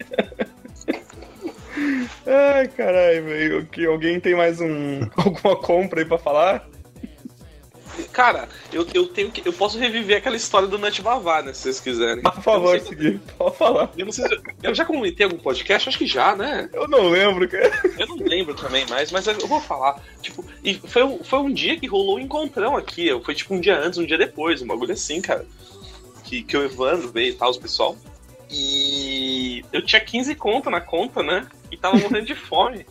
[2.25, 3.65] Ai, caralho, velho.
[3.67, 5.01] Que Alguém tem mais um.
[5.15, 6.67] alguma compra aí pra falar?
[8.15, 9.45] Cara, eu, eu tenho que.
[9.45, 11.51] Eu posso reviver aquela história do Nut Bavar, né?
[11.51, 12.23] Se vocês quiserem.
[12.23, 13.19] Por favor, Eu seguir.
[13.37, 13.91] Pode falar.
[13.97, 14.23] Eu se-
[14.63, 16.69] eu já comentei algum podcast, acho que já, né?
[16.71, 17.69] Eu não lembro, cara.
[17.99, 20.01] Eu não lembro também mais, mas eu vou falar.
[20.21, 23.09] Tipo, e foi, um- foi um dia que rolou um encontrão aqui.
[23.25, 25.45] Foi tipo um dia antes, um dia depois, um bagulho assim, cara.
[26.23, 27.97] Que, que o Evandro veio e tal, os pessoal.
[28.49, 31.45] E eu tinha 15 conto na conta, né?
[31.69, 32.85] E tava morrendo de fome.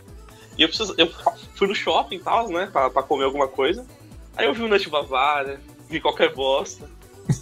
[0.59, 1.11] E eu, preciso, eu
[1.55, 2.69] fui no shopping e tal, né?
[2.71, 3.85] Pra, pra comer alguma coisa.
[4.37, 6.89] Aí eu vi o Nut Bavária, vi qualquer bosta,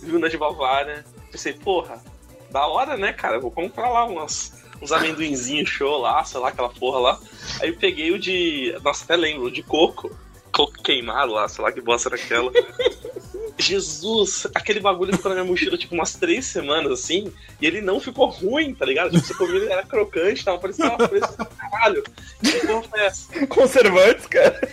[0.03, 1.05] vi o Nut Bavária.
[1.31, 2.03] Pensei, porra,
[2.51, 3.41] da hora, né, cara?
[3.41, 7.21] Vou comprar lá umas, uns amendoinzinhos show lá, sei lá, aquela porra lá.
[7.61, 8.77] Aí eu peguei o de.
[8.85, 10.15] Nossa, até lembro, o de coco.
[10.53, 12.53] Coco queimado lá, sei lá que bosta era aquela.
[13.59, 18.01] Jesus, aquele bagulho ficou na minha mochila tipo umas três semanas assim, e ele não
[18.01, 19.13] ficou ruim, tá ligado?
[19.13, 22.03] Tipo, você comia, ele era crocante, tava parecendo uma fresca do caralho.
[22.43, 23.47] Que porra foi essa?
[23.47, 24.69] Conservantes, cara.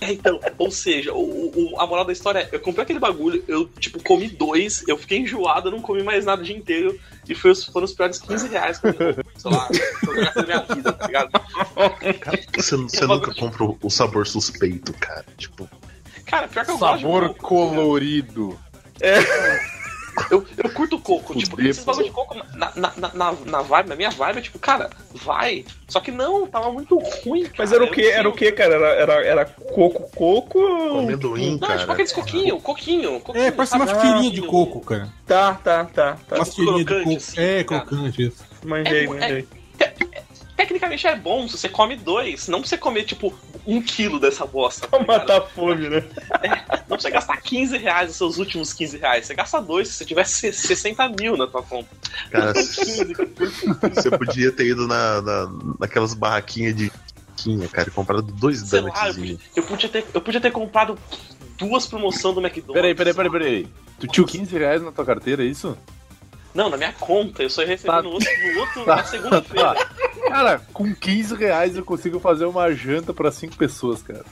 [0.00, 1.18] É, então, ou seja, o,
[1.74, 4.96] o- a moral da história é, eu comprei aquele bagulho, eu, tipo, comi dois, eu
[4.98, 6.98] fiquei enjoado, eu não comi mais nada o dia inteiro,
[7.28, 9.68] e foi, os- foram os piores 15 reais que eu, sei lá,
[10.36, 11.30] eu minha vida, tá ligado?
[12.56, 15.24] Você, você nunca compra o, o sabor suspeito, cara.
[15.36, 15.68] Tipo,
[16.26, 17.46] Cara, pior que eu gosto de Sabor coco.
[17.70, 18.58] colorido.
[20.30, 23.88] Eu, eu curto coco, tipo, Fuder, esses bagulho de coco na, na, na, na, vibe,
[23.88, 25.64] na minha vibe, é tipo, cara, vai.
[25.88, 27.54] Só que não, tava muito ruim, cara.
[27.58, 28.02] Mas era o que?
[28.02, 28.74] não Era o que, cara?
[28.74, 30.58] Era, era, era coco, coco?
[30.58, 31.78] com amendoim, Não, cara.
[31.80, 33.44] tipo aqueles coquinho, coquinho, coquinho.
[33.44, 34.00] É, parece umas sabe?
[34.02, 35.08] tirinhas de coco, cara.
[35.26, 36.16] Tá, tá, tá.
[36.28, 36.36] tá.
[36.36, 37.16] Umas tirinhas de crocante, coco.
[37.16, 37.80] assim, É, cara.
[37.82, 38.44] crocante, isso.
[38.64, 39.48] Manjei, É, manjei.
[40.56, 43.32] Tecnicamente é bom se você come dois, não pra você comer, tipo,
[43.66, 44.88] um quilo dessa bosta.
[44.88, 46.04] Pra tá matar fome, né?
[46.88, 49.26] Não pra você gastar 15 reais os seus últimos 15 reais.
[49.26, 51.88] Você gasta dois se você tiver 60 mil na tua conta.
[52.30, 53.12] Cara, 15,
[53.94, 56.90] você podia ter ido na, na, naquelas barraquinhas de
[57.36, 59.40] quinha, cara, e comprado dois eu donutzinhos.
[59.54, 60.98] eu, podia ter, eu podia ter comprado
[61.58, 62.74] duas promoções do McDonald's.
[62.74, 63.68] Peraí, peraí, peraí, peraí.
[64.00, 65.76] Tu tinha 15 reais na tua carteira, é isso?
[66.54, 68.02] Não, na minha conta, eu só ia receber Tá.
[68.02, 68.96] no outro, no outro Tá.
[68.96, 69.74] na segunda-feira.
[69.74, 69.88] Tá.
[70.28, 74.24] Cara, com 15 reais eu consigo fazer uma janta pra 5 pessoas, cara.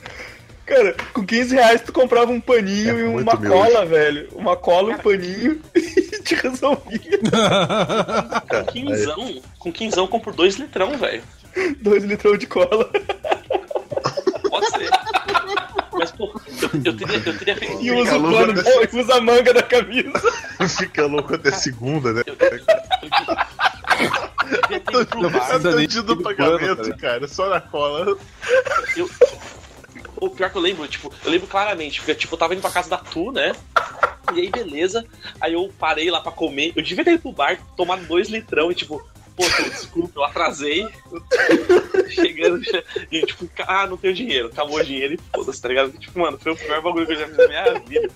[0.67, 4.29] Cara, com 15 reais tu comprava um paninho É e uma cola, velho.
[4.33, 7.21] Uma cola, um paninho e te resolvia.
[8.49, 11.23] Com quinzão, com quinzão eu compro dois litrão, velho.
[11.81, 12.91] Dois litrão de cola.
[14.49, 14.91] Pode ser.
[15.93, 17.81] Mas, pô, eu, eu teria, eu teria feito.
[17.81, 20.33] E usa o e usa a manga da camisa.
[20.69, 22.23] Fica louco até segunda, né?
[22.27, 24.44] Eu devia ter ido pro
[25.21, 28.17] Não precisa nem do pagamento, plano, cara, só na cola.
[28.97, 29.11] Eu,
[30.21, 32.71] o pior que eu lembro, tipo, eu lembro claramente, porque tipo, eu tava indo pra
[32.71, 33.53] casa da Tu, né?
[34.35, 35.05] E aí, beleza.
[35.41, 36.73] Aí eu parei lá pra comer.
[36.75, 39.05] Eu devia ter ido pro bar, tomado dois litrão e tipo,
[39.37, 40.87] pô, desculpa, eu atrasei.
[42.11, 45.93] Chegando, che- e tipo, ah, não tenho dinheiro, acabou o dinheiro e foda-se, tá ligado?
[45.93, 48.09] Tipo, mano, foi o pior bagulho que eu já fiz na minha vida.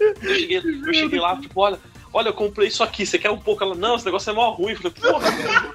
[0.00, 1.78] Eu cheguei, eu cheguei lá, tipo, olha.
[2.14, 3.64] Olha, eu comprei isso aqui, você quer um pouco?
[3.64, 4.72] Ela, não, esse negócio é mó ruim.
[4.72, 5.74] Eu falei, porra, velho.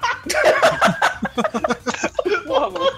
[2.46, 2.90] Porra, mano.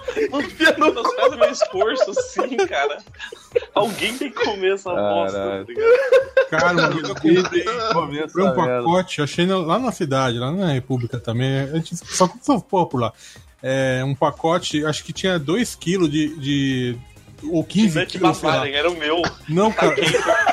[0.78, 2.98] Não, não faz o meu esforço assim, cara.
[3.74, 6.48] Alguém tem que comer essa bosta, tá ligado?
[6.48, 11.60] Cara, eu comprei, comprei um pacote, achei lá na cidade, lá na República também.
[11.60, 13.12] A gente só comprou por lá.
[13.62, 16.98] É, um pacote, acho que tinha 2kg de, de.
[17.50, 19.22] Ou 15 Nut quilos, era o meu.
[19.48, 19.94] Não, cara,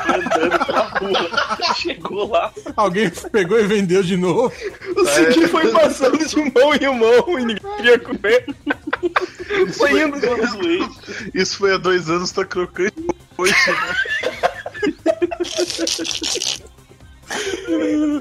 [0.07, 1.73] andando pela rua.
[1.75, 2.51] Chegou lá.
[2.75, 4.51] alguém pegou e vendeu de novo.
[4.95, 8.45] O Cid foi passando de mão em mão e ninguém queria comer.
[9.77, 10.17] Foi indo.
[10.17, 10.79] Eu zoei.
[11.33, 12.95] Isso foi há dois anos, tá crocante
[13.37, 13.53] hoje.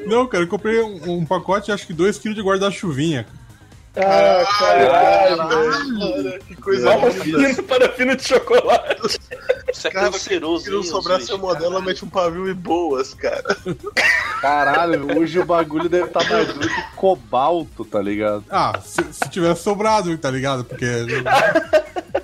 [0.06, 3.26] Não, cara, eu comprei um, um pacote, acho que 2kg de guarda-chuvinha.
[3.98, 5.36] Ah, caralho.
[5.36, 6.94] Cara, que coisa
[7.24, 7.62] linda.
[7.64, 9.18] Parafina, de chocolate.
[9.72, 10.64] Isso é Cara, canceroso.
[10.64, 13.56] Se não sobrar seu modelo, ela mete um pavio e boas, cara.
[14.40, 18.44] Caralho, hoje o bagulho deve estar mais duro que cobalto, tá ligado?
[18.48, 20.64] Ah, se, se tivesse sobrado, tá ligado?
[20.64, 20.86] Porque.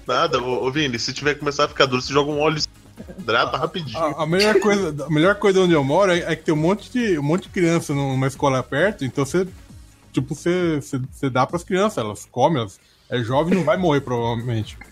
[0.07, 2.62] Nada, ô, ô Vini, se tiver que começar a ficar duro, você joga um óleo
[3.18, 3.99] hidrata rapidinho.
[3.99, 6.59] A, a melhor coisa, a melhor coisa onde eu moro é, é que tem um
[6.59, 9.47] monte de, um monte de criança numa escola perto, então você.
[10.15, 10.81] Tipo, você,
[11.29, 12.79] dá pras crianças, elas comem, elas,
[13.11, 14.79] é jovem não vai morrer, provavelmente.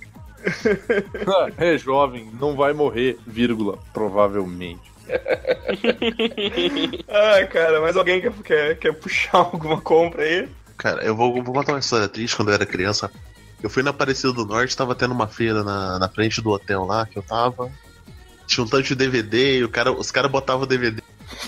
[1.57, 4.91] É jovem, não vai morrer, vírgula, provavelmente.
[7.09, 10.49] Ai, cara, mas alguém quer, quer, quer puxar alguma compra aí?
[10.77, 13.09] Cara, eu vou, vou contar uma história triste quando eu era criança.
[13.63, 16.85] Eu fui na Aparecida do Norte, tava tendo uma feira na, na frente do hotel
[16.85, 17.71] lá que eu tava.
[18.49, 21.01] Tinha um tanto de DVD e o cara, os caras botavam o DVD.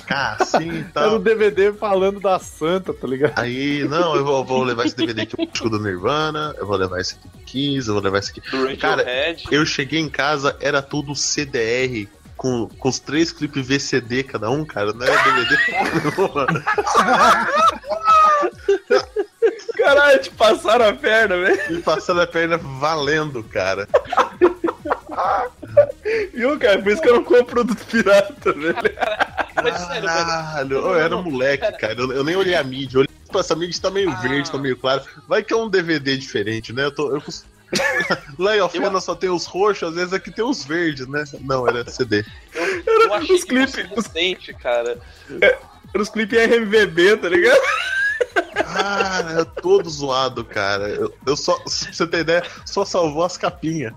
[0.08, 1.16] Assim e Era tal.
[1.16, 3.38] um DVD falando da Santa, tá ligado?
[3.38, 7.00] Aí, não, eu vou, vou levar esse DVD aqui pro do Nirvana, eu vou levar
[7.00, 8.40] esse aqui do Kiss, eu vou levar esse aqui.
[8.40, 9.44] Do Cara, Radiohead.
[9.50, 14.64] Eu cheguei em casa, era tudo CDR, com, com os três clipes VCD cada um,
[14.64, 15.56] cara, não era DVD.
[19.76, 21.76] Caralho, te passaram a perna, velho.
[21.76, 23.88] Me passando a perna valendo, cara.
[26.32, 26.80] Viu, cara?
[26.82, 28.74] Por isso que eu não compro produto pirata, velho.
[29.54, 31.94] Caralho, eu era moleque, cara.
[31.94, 32.96] Eu, eu nem olhei a mídia.
[32.96, 35.02] Eu olhei, pô, essa mídia tá meio verde, tá meio claro.
[35.28, 36.84] Vai que é um DVD diferente, né?
[36.84, 37.10] Eu tô.
[37.14, 37.22] Eu,
[38.38, 41.24] Lá em Alfena só tem os roxos, às vezes aqui tem os verdes, né?
[41.40, 42.24] Não, era CD.
[42.54, 43.74] Eu achei Os clipes.
[43.74, 44.98] inocente, cara.
[45.40, 45.58] Era
[46.02, 47.60] os clipes RMVB, tá ligado?
[48.54, 50.88] Cara, é todo zoado, cara.
[50.88, 53.92] Eu, eu só, pra você ter ideia, só salvou as capinhas.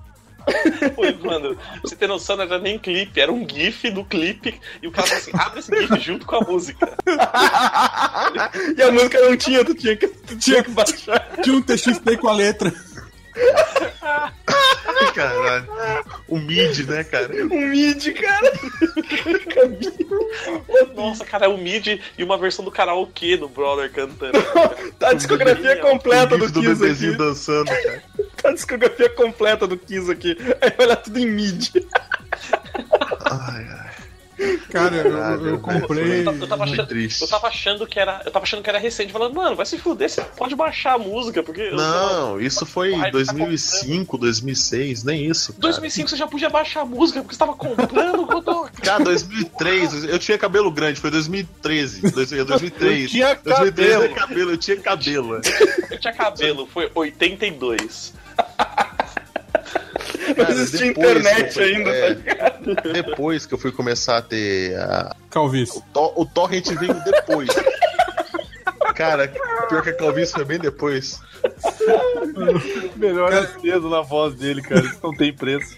[0.95, 4.59] Pô, mano, pra você ter noção, não era nem clipe, era um GIF do clipe
[4.81, 6.97] e o cara falou assim: abre esse GIF junto com a música.
[8.77, 11.19] E a música não tinha, tu tinha que, tu tinha que baixar.
[11.41, 12.73] Tinha um TXT com a letra.
[15.13, 15.67] Caralho.
[16.27, 17.29] O mid, né, cara?
[17.51, 18.51] Um mid, cara.
[20.95, 24.37] Nossa, cara, é o MIDI e uma versão do karaokê do Brother cantando.
[24.99, 27.15] Tá a discografia completa O do gif do Kiss aqui.
[27.17, 28.03] dançando, cara.
[28.41, 30.35] Tá a discografia completa do Kiss aqui.
[30.61, 31.69] Aí olha tudo em mid.
[33.25, 33.91] Ai, ai.
[34.69, 36.19] Cara, eu, eu Caralho, comprei.
[36.21, 38.21] Eu tava, eu tava achando, eu tava achando que era.
[38.25, 40.97] Eu tava achando que era recente, falando, mano, vai se fuder, você pode baixar a
[40.97, 41.61] música, porque.
[41.61, 45.53] eu- Não, isso foi Ai, em tá 2005, 2006, nem isso.
[45.53, 45.61] Cara.
[45.61, 48.69] 2005 você já podia baixar a música porque você tava comprando quando.
[48.83, 52.01] Cara, 2003, eu tinha cabelo grande, foi 2013.
[52.11, 53.03] dois- 2003.
[53.03, 54.15] Eu tinha 2003 é cabelo.
[54.15, 55.35] cabelo, eu tinha cabelo.
[55.35, 55.41] é.
[55.93, 58.13] Eu tinha cabelo, foi 82.
[60.37, 62.93] Não Cara, existia depois internet que eu fui- ainda, é, tá ligado?
[62.93, 64.75] Depois que eu fui começar a ter.
[64.77, 65.81] a- Calvície.
[65.93, 67.49] to- o torrent veio depois.
[68.95, 69.27] Cara,
[69.69, 71.19] pior que a calvície foi bem depois.
[72.95, 73.31] Melhor
[73.61, 74.81] peso na voz dele, cara.
[74.81, 75.75] Isso não tem preço.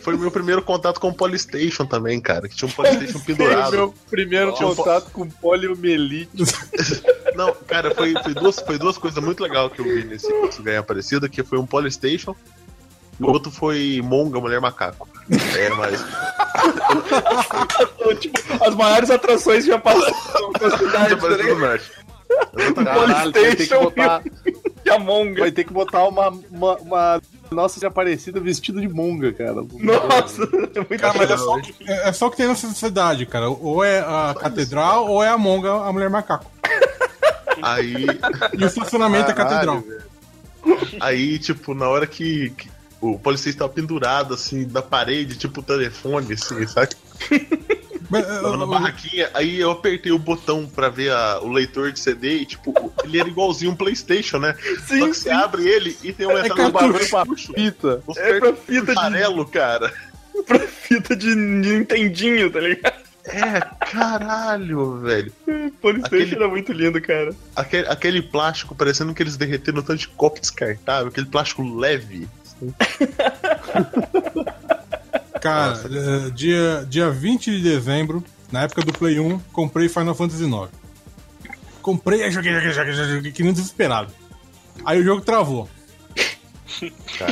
[0.00, 2.48] Foi o meu primeiro contato com o Polystation também, cara.
[2.48, 3.72] Que tinha um Polystation pendurado.
[3.72, 6.30] Meu primeiro contato com poliomielite.
[7.34, 10.28] Não, cara, foi, foi, duas, foi duas coisas muito legais que eu vi nesse,
[10.62, 12.34] ganho aparecido, que foi um Polystation
[13.20, 15.08] o outro foi Monga, Mulher Macaco.
[15.56, 16.04] É, mas.
[18.20, 21.54] Tipo, as maiores atrações já passaram na cidade, tá Apareceu ligado?
[21.54, 21.90] no norte.
[22.74, 24.22] Caralho, vai ter que PlayStation botar,
[24.84, 25.40] E a Monga.
[25.40, 29.54] vai ter que botar uma, uma, uma nossa Aparecida vestido de monga, cara.
[29.54, 33.24] Nossa, é muito Cara, mas é só, é, é só o que tem nessa cidade,
[33.26, 33.48] cara.
[33.48, 36.50] Ou é a catedral ou é a Monga, a mulher macaco.
[37.62, 38.06] Aí.
[38.58, 39.80] E o estacionamento é a catedral.
[39.80, 40.08] Velho.
[41.00, 42.68] Aí, tipo, na hora que, que
[43.00, 46.94] o Polystation tava pendurado, assim, da parede, tipo, o telefone, assim, sabe?
[48.10, 52.00] Mas, Tava na barraquinha, aí eu apertei o botão pra ver a- o leitor de
[52.00, 52.72] CD e, tipo,
[53.04, 54.54] ele era igualzinho um PlayStation, né?
[54.86, 57.52] Só Sim, que você abre ele e tem uma É entrada no bagulho cartucho.
[57.52, 58.02] pra Fita.
[58.06, 59.92] Os É pra fita de, amarelo, cara.
[60.46, 62.94] pra fita de Nintendinho, tá ligado?
[63.26, 65.30] É, caralho, velho.
[65.82, 67.34] Polystation Aquele- era muito lindo, cara.
[67.54, 72.26] Aquele, aquele plástico parecendo que eles derreteram tanto de copo descartável, aquele plástico leve.
[75.40, 75.78] Cara,
[76.26, 80.68] é, dia, dia 20 de dezembro, na época do Play 1, comprei Final Fantasy IX.
[81.80, 84.12] Comprei, aí joguei, joguei, joguei, joguei, joguei, que nem desesperado.
[84.84, 85.68] Aí o jogo travou.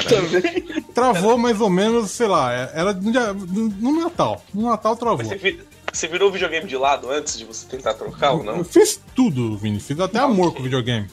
[0.09, 0.83] Também.
[0.95, 4.43] Travou mais ou menos, sei lá, é- era no, dia- no- Natal.
[4.55, 5.19] No Natal travou.
[5.25, 5.61] você, vi-
[5.93, 8.65] você virou o videogame de lado antes de você tentar trocar ou Eu não?
[8.65, 9.79] fiz tudo, Vini.
[9.79, 11.09] Fiz até amor com o videogame.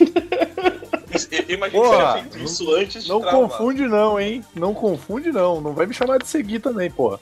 [1.10, 3.40] Eu- eu Imagina que Porra, tinha feito isso antes de Não travar.
[3.40, 4.44] confunde não, hein?
[4.54, 5.60] Não confunde não.
[5.60, 7.18] Não vai me chamar de seguir também, porra.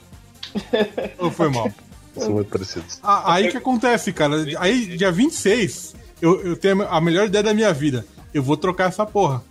[1.19, 1.71] Ou foi mal?
[2.17, 2.99] São muito parecidos.
[3.03, 4.35] Ah, aí que acontece, cara.
[4.59, 8.05] Aí, dia 26, eu, eu tenho a melhor ideia da minha vida.
[8.33, 9.43] Eu vou trocar essa porra.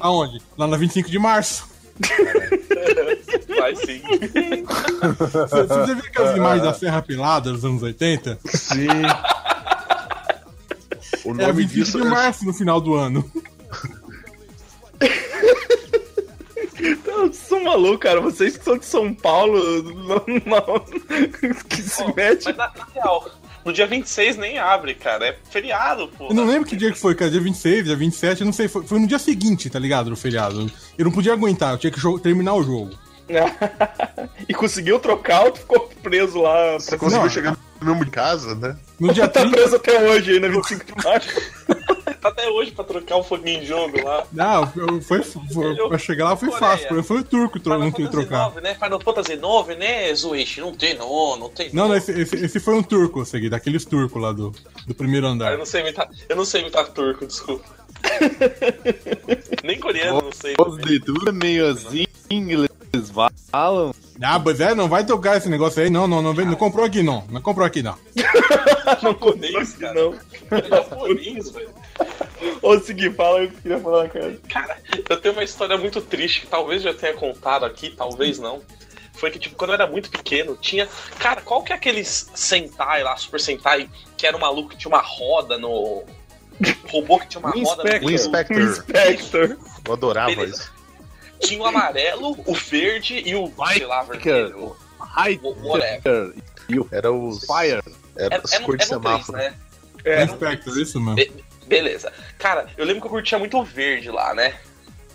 [0.00, 0.40] Aonde?
[0.56, 1.70] Lá na 25 de março.
[3.58, 4.00] Vai sim.
[5.18, 8.38] Você, você viu aquelas imagens da Serra Pelada dos anos 80?
[8.46, 8.86] Sim.
[11.24, 13.24] O É a nome 25 disso de março no final do ano.
[16.82, 18.20] Vocês são malucos, cara.
[18.20, 20.80] Vocês que são de São Paulo, não, não-
[21.68, 22.44] que se Ó, mete.
[22.46, 23.30] Mas na, na real,
[23.64, 25.26] no dia 26 nem abre, cara.
[25.28, 26.28] É feriado, pô.
[26.28, 27.30] Eu não lembro que dia que foi, cara.
[27.30, 28.68] Dia 26, dia 27, eu não sei.
[28.68, 30.10] Foi, foi no dia seguinte, tá ligado?
[30.10, 30.70] Do feriado.
[30.98, 32.90] Eu não podia aguentar, eu tinha que terminar o jogo.
[34.48, 36.72] e conseguiu trocar ou tu ficou preso lá?
[36.74, 37.30] Você conseguiu Não.
[37.30, 38.76] chegar no mesmo de casa, né?
[38.98, 39.56] No dia Tá 30.
[39.56, 41.28] preso até hoje aí na 25 de março.
[42.22, 44.24] Tá até hoje pra trocar o foguinho de jogo lá.
[44.32, 44.66] Não,
[45.02, 46.88] foi, foi, pra chegar lá foi fácil.
[46.88, 48.44] Foi, foi o turco que tro- não queria trocar.
[48.44, 48.74] 9, né?
[48.76, 50.60] Final Fantasy 9, né, Zuichi?
[50.60, 53.84] Não tem não, não tem Não, não, esse, esse, esse foi um turco, segui, daqueles
[53.84, 54.52] turcos lá do,
[54.86, 55.58] do primeiro Ah, Eu andar.
[55.58, 57.81] não sei imitar, eu não sei imitar turco, desculpa.
[59.62, 60.54] Nem coreano, não sei.
[60.58, 62.70] Os de tudo é meio assim, inglês
[63.50, 63.94] falam.
[64.22, 67.02] Ah, mas é, não vai tocar esse negócio aí, não, não, não, não comprou aqui
[67.02, 67.96] não, não comprou aqui não.
[69.02, 69.94] não japonês, cara.
[69.94, 70.14] Não.
[70.50, 71.70] É japonês, velho.
[72.60, 74.38] Ô, Segui, fala o que eu queria falar, cara.
[74.48, 74.78] Cara,
[75.08, 78.60] eu tenho uma história muito triste que talvez eu já tenha contado aqui, talvez não.
[79.14, 80.88] Foi que, tipo, quando eu era muito pequeno, tinha.
[81.18, 84.90] Cara, qual que é aqueles Sentai lá, Super Sentai, que era um maluco que tinha
[84.90, 86.02] uma roda no.
[86.88, 88.06] Robô que tinha uma roda no.
[88.06, 88.56] O Inspector.
[88.62, 89.56] Inspector.
[89.86, 90.54] Eu adorava Beleza.
[90.62, 90.72] isso.
[91.40, 93.52] Tinha o amarelo, o verde e o.
[93.72, 94.76] sei lá, vermelho.
[95.62, 96.34] Whatever.
[96.90, 97.44] Era os.
[97.48, 97.82] Era,
[98.16, 99.38] Era era, era, cor de eram três, semáforo.
[99.38, 99.54] né?
[100.04, 101.14] É, Inspector, isso mesmo.
[101.16, 101.32] Be-
[101.66, 102.12] beleza.
[102.38, 104.54] Cara, eu lembro que eu curtia muito o verde lá, né?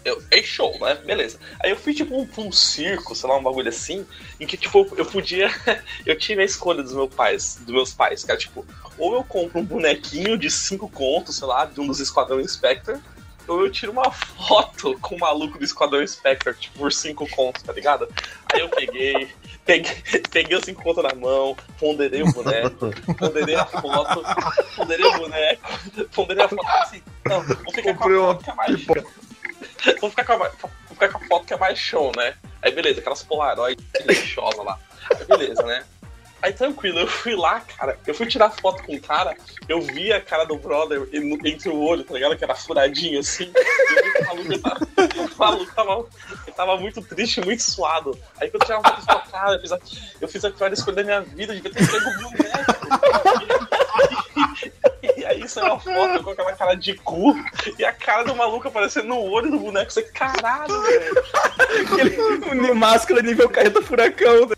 [0.08, 0.96] Eu, é show, né?
[1.06, 1.38] Beleza.
[1.62, 4.06] Aí eu fui, tipo, pra um circo, sei lá, um bagulho assim,
[4.40, 5.52] em que, tipo, eu podia.
[6.06, 8.66] eu tive a escolha dos meus pais, dos meus pais, cara, tipo,
[8.98, 13.02] ou eu compro um bonequinho de cinco contos, sei lá, de um dos Esquadrão Inspector,
[13.50, 17.62] ou eu tiro uma foto com o maluco do Esquadrão Inspector, tipo, por cinco contos,
[17.64, 18.08] tá ligado?
[18.54, 19.30] Aí eu peguei,
[19.66, 19.92] peguei,
[20.32, 24.24] peguei os cinco contos na mão, ponderei o boneco, ponderei a foto,
[24.74, 25.70] ponderei o boneco,
[26.14, 28.86] ponderei a foto assim, não, vou ficar com a uma foto que é mais
[30.00, 30.50] Vou ficar, com a,
[30.90, 32.36] ficar com a foto que é mais show, né?
[32.62, 34.78] Aí beleza, aquelas Polaroid lixosa lá.
[35.12, 35.84] Aí beleza, né?
[36.40, 37.98] Aí tranquilo, eu fui lá, cara.
[38.06, 39.36] Eu fui tirar foto com o cara,
[39.68, 42.38] eu vi a cara do brother en- entre o olho, tá ligado?
[42.38, 43.52] Que era furadinho assim.
[43.56, 44.86] Eu que o maluco tava,
[45.34, 46.06] o maluco tava,
[46.56, 48.18] tava muito triste, muito suado.
[48.40, 49.80] Aí quando eu tirava foto com o cara, eu fiz a,
[50.22, 53.87] eu fiz a pior escolha da minha vida, devia ter pego o.
[55.18, 57.36] E aí saiu uma foto com aquela cara de cu
[57.78, 59.92] e a cara do maluco aparecendo no olho do boneco.
[59.92, 61.24] Você, caralho, velho.
[62.48, 64.50] Aquele máscara nível carreta furacão.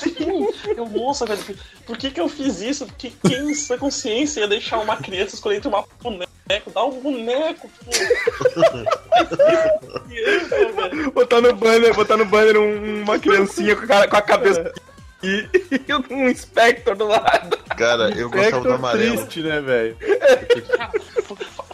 [0.00, 1.40] Sim, eu, moça, velho,
[1.86, 2.86] por que que eu fiz isso?
[2.86, 6.26] Porque quem em sua consciência ia deixar uma criança escolher entre uma boneco?
[6.72, 7.90] Dá um boneco, pô.
[10.08, 11.10] Criança.
[11.12, 14.72] Botar no banner, botar no banner um- uma criancinha com a, cara- com a cabeça
[15.26, 15.48] e,
[15.88, 17.56] e um Inspector do lado.
[17.76, 19.16] Cara, eu gostava do amarelo.
[19.18, 19.96] triste, né, velho?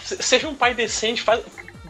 [0.01, 1.43] Se- Seja um pai decente, faz.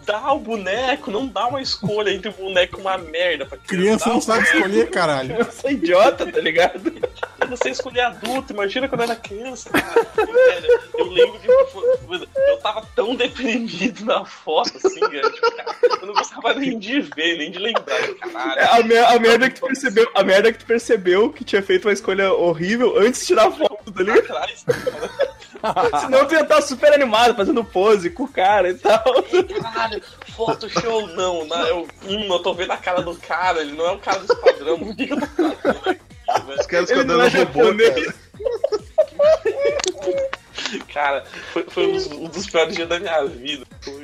[0.05, 4.09] Dá o boneco, não dá uma escolha entre o boneco e uma merda pra Criança
[4.09, 5.37] não sabe escolher, caralho.
[5.39, 6.93] Eu sou idiota, tá ligado?
[7.41, 10.07] Eu não sei escolher adulto, imagina quando eu era criança, cara.
[10.27, 16.07] Velho, eu lembro que tipo, eu tava tão deprimido na foto, assim, tipo, cara, eu
[16.07, 18.61] não gostava nem de ver, nem de lembrar, caralho.
[18.61, 21.63] É, A, mer- a merda que tu percebeu, a merda que tu percebeu que tinha
[21.63, 24.19] feito uma escolha horrível antes de tirar a foto, tá ligado?
[24.23, 24.65] Atrás,
[26.01, 29.03] Senão tu ia estar super animado, fazendo pose com o cara e tal.
[29.63, 29.92] caralho,
[30.37, 31.71] foto show não, né?
[31.71, 34.33] Eu, hum, eu tô vendo a cara do cara, ele não é o cara do
[34.33, 36.01] esquadrão, por que, eu tô aqui,
[36.59, 37.95] Os caras Ele não é robô, japonês.
[37.95, 38.23] cara.
[40.93, 43.67] Cara, foi, foi um, dos, um dos piores dias da minha vida.
[43.81, 44.01] Foi.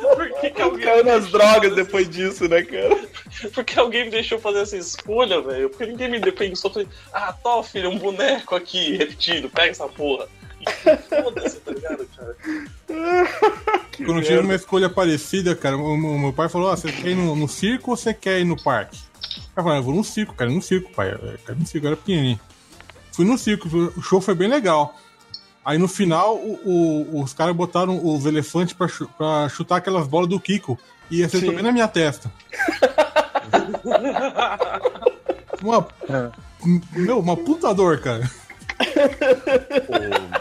[0.00, 2.98] Por que, que alguém Caiu nas drogas depois disso, né, cara?
[3.54, 5.68] Porque alguém me deixou fazer essa escolha, velho.
[5.70, 6.70] Porque ninguém me deu pensou.
[6.70, 10.28] Falei, ah, tó, filho, um boneco aqui repetido, pega essa porra.
[11.08, 12.36] Foda-se, tá ligado, cara?
[13.96, 17.08] Quando eu tive uma escolha parecida, cara, o, o meu pai falou: ah, você quer
[17.08, 18.98] ir no, no circo ou você quer ir no parque?
[19.56, 21.12] Eu falei, eu vou no circo, cara, no circo, pai.
[21.12, 22.40] Eu quero ir no circo, eu era pequenininho.
[23.12, 24.94] Fui no circo, o show foi bem legal.
[25.64, 28.88] Aí no final, o- o- os caras botaram os elefantes pra,
[29.18, 30.78] pra chutar aquelas bolas do Kiko.
[31.10, 32.30] E acertou bem na minha testa.
[35.62, 35.86] Uma,
[36.94, 38.30] meu, uma puta dor, cara.
[38.78, 40.39] Cara,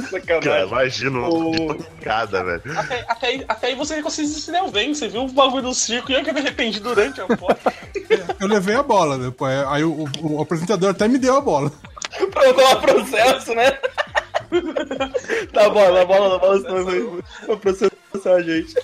[0.10, 0.66] Sacanagem.
[0.68, 2.62] imagina uma pancada, velho.
[2.78, 4.94] Até, até, aí, até aí você conseguiu se deu bem.
[4.94, 7.58] Você viu o bagulho do circo e eu que me arrependi durante a foto.
[8.40, 9.52] Eu levei a bola depois.
[9.68, 11.70] Aí o, o- o apresentador até me deu a bola.
[12.32, 13.78] Pra eu tomar processo, né?
[15.52, 17.00] Tá bom, na bola, na bola, senão vai
[17.46, 18.74] vai processar a gente.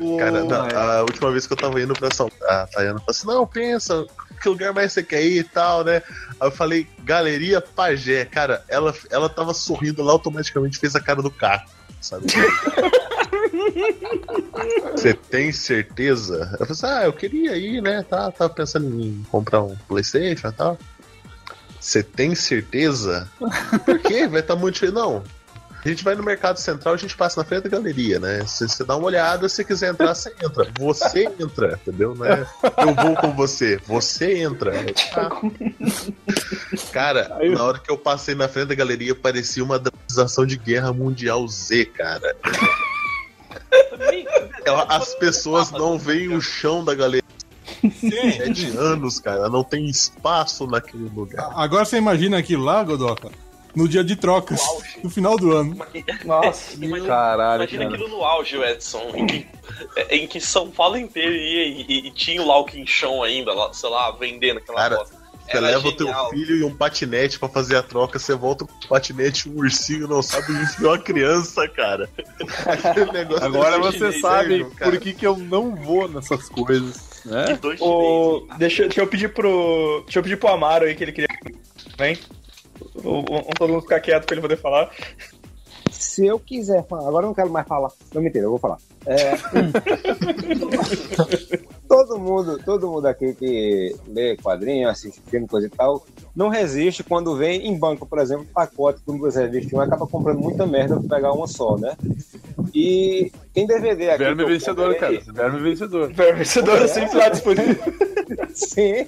[0.00, 2.98] O- Cara, não, a última vez que eu tava indo pra São Paulo, a Tayana
[3.00, 4.06] falou assim: não, pensa,
[4.42, 6.02] que lugar mais você quer ir e tal, né?
[6.40, 8.24] Aí eu falei, Galeria Pajé.
[8.24, 11.70] Cara, ela, ela tava sorrindo lá, automaticamente fez a cara do Caco,
[12.00, 12.26] sabe?
[14.94, 16.48] Você tem certeza?
[16.58, 18.04] Eu falei assim, ah, eu queria ir, né?
[18.08, 20.78] Tá, tava pensando em comprar um Playstation e tal.
[21.86, 23.30] Você tem certeza?
[23.84, 24.26] Por quê?
[24.26, 24.90] Vai estar muito cheio.
[24.90, 25.22] Não.
[25.84, 28.44] A gente vai no Mercado Central, a gente passa na frente da galeria, né?
[28.44, 30.66] Se você dá uma olhada, se você quiser entrar, você entra.
[30.80, 32.12] Você entra, entendeu?
[32.16, 32.44] Não é
[32.78, 33.78] eu vou com você.
[33.86, 34.72] Você entra.
[36.92, 40.92] Cara, na hora que eu passei na frente da galeria, parecia uma dramatização de guerra
[40.92, 42.36] mundial Z, cara.
[44.64, 47.22] Ela- As pessoas não veem o chão da galeria.
[47.82, 49.48] É de anos, cara.
[49.48, 51.50] Não tem espaço naquele lugar.
[51.54, 53.30] Agora você imagina aquilo lá, Godoka,
[53.74, 54.60] no dia de trocas,
[55.02, 55.76] no final do ano.
[56.24, 57.94] Nossa, Imagina, Caralho, imagina cara.
[57.96, 59.46] aquilo no auge, o Edson, em que,
[60.10, 63.52] em que São Paulo inteiro ia e, e- e tinha o lá o quinchão ainda,
[63.52, 65.15] lá, sei lá, vendendo aquela Cara, bosta.
[65.46, 68.64] Você Era leva o teu filho e um patinete pra fazer a troca, você volta
[68.64, 72.10] com o patinete e um ursinho, não sabe enfiar uma criança, cara.
[73.40, 74.90] Agora você sabe cara.
[74.90, 77.56] por que, que eu não vou nessas coisas, né?
[77.62, 78.46] Dois O...
[78.58, 80.02] Deixa, deixa eu pedir pro.
[80.04, 81.28] Deixa eu pedir pro Amaro aí que ele queria.
[81.96, 82.18] Vem.
[82.96, 84.90] Vamos todo mundo ficar quieto pra ele poder falar.
[85.90, 87.90] Se eu quiser falar, agora eu não quero mais falar.
[88.12, 88.78] Não mentira, eu vou falar.
[89.06, 89.32] É,
[92.78, 96.04] todo mundo aqui que lê quadrinho, assiste filme, coisa e tal,
[96.34, 100.06] não resiste quando vem em banco, por exemplo, um pacote com duas revistas, um acaba
[100.06, 101.96] comprando muita merda pra pegar uma só, né?
[102.74, 104.18] E tem DVD aqui.
[104.24, 105.32] Verme vencedor, comprei- cara.
[105.32, 106.12] Verme vencedor.
[106.12, 107.76] Vencedor sempre lá disponível.
[108.52, 109.06] Sim.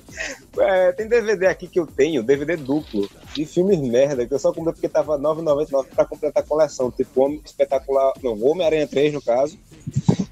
[0.59, 4.53] É, tem DVD aqui que eu tenho, DVD duplo, de filmes merda, que eu só
[4.53, 6.91] comprei porque tava R$ 9,99 pra completar a coleção.
[6.91, 8.13] Tipo, Homem Espetacular.
[8.23, 9.59] Não, Homem-Aranha 3, no caso.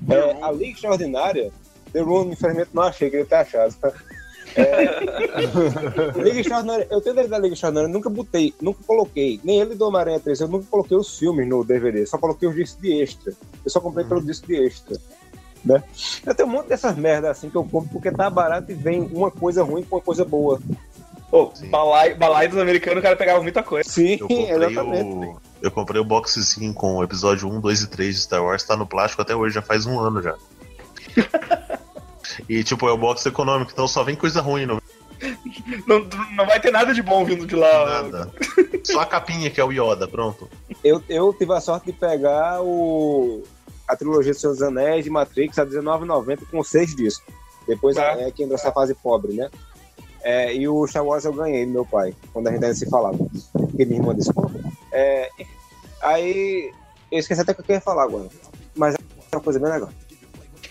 [0.09, 1.53] É, a Liga Extraordinária.
[1.97, 3.74] The Room, infelizmente, não achei, queria ter achado.
[4.55, 5.01] É,
[6.22, 6.86] Liga Extraordinária.
[6.90, 9.40] Eu tenho DVD da Liga Extraordinária, nunca botei, nunca coloquei.
[9.42, 12.55] Nem ele do Homem-Aranha 3, eu nunca coloquei os filmes no DVD, só coloquei os
[12.55, 13.32] discos de extra.
[13.64, 14.99] Eu só comprei pelo disco de extra.
[15.64, 15.82] Né?
[16.24, 19.01] Eu tenho um monte dessas merdas assim que eu compro porque tá barato e vem
[19.01, 20.61] uma coisa ruim com uma coisa boa.
[21.30, 21.70] Pô, Sim.
[21.70, 23.88] balai, balai dos americanos, o cara pegava muita coisa.
[23.88, 25.26] Sim, Eu comprei, exatamente.
[25.26, 28.62] o, eu comprei o boxezinho com o episódio 1, 2 e 3 de Star Wars,
[28.64, 30.34] tá no plástico até hoje, já faz um ano já.
[32.49, 34.80] e tipo, é o box econômico, então só vem coisa ruim, não
[35.87, 36.01] Não,
[36.37, 38.03] não vai ter nada de bom vindo de lá.
[38.03, 38.30] nada.
[38.84, 40.49] Só a capinha que é o Yoda, pronto.
[40.84, 43.43] Eu, eu tive a sorte de pegar o,
[43.89, 47.26] a trilogia dos Anéis de Matrix a R$19,90 com seis discos.
[47.66, 48.12] Depois Tá.
[48.20, 49.51] é que entrou essa fase pobre, né?
[50.22, 52.89] É, e o Star Wars eu ganhei do meu pai, quando a gente ainda se
[52.91, 53.16] falava.
[53.53, 54.30] Porque minha irmã disse.
[54.93, 55.30] É,
[56.03, 56.72] aí
[57.11, 58.28] eu esqueci até o que eu queria falar agora.
[58.74, 59.89] Mas é uma coisa bem legal.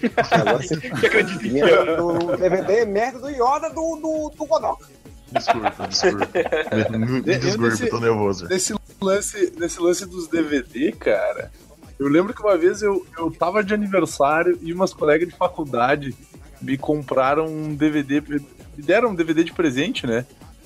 [0.09, 4.83] Que acredita em do DVD merda do Yoda do, do, do Godok.
[5.31, 6.29] Desculpa, desculpa.
[6.97, 8.47] Me Eu tô nervoso.
[8.47, 11.51] Nesse lance, nesse lance dos DVD, cara,
[11.99, 16.15] eu lembro que uma vez eu, eu tava de aniversário e umas colegas de faculdade
[16.61, 18.41] me compraram um DVD, me
[18.77, 20.25] deram um DVD de presente, né?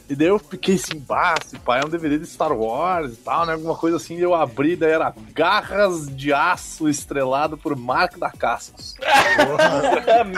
[0.09, 3.17] E daí eu fiquei assim, bah, esse pai é um DVD de Star Wars e
[3.17, 3.53] tal, né?
[3.53, 8.31] Alguma coisa assim, e eu abri, daí era Garras de Aço estrelado por Mark da
[8.31, 8.95] Cascos.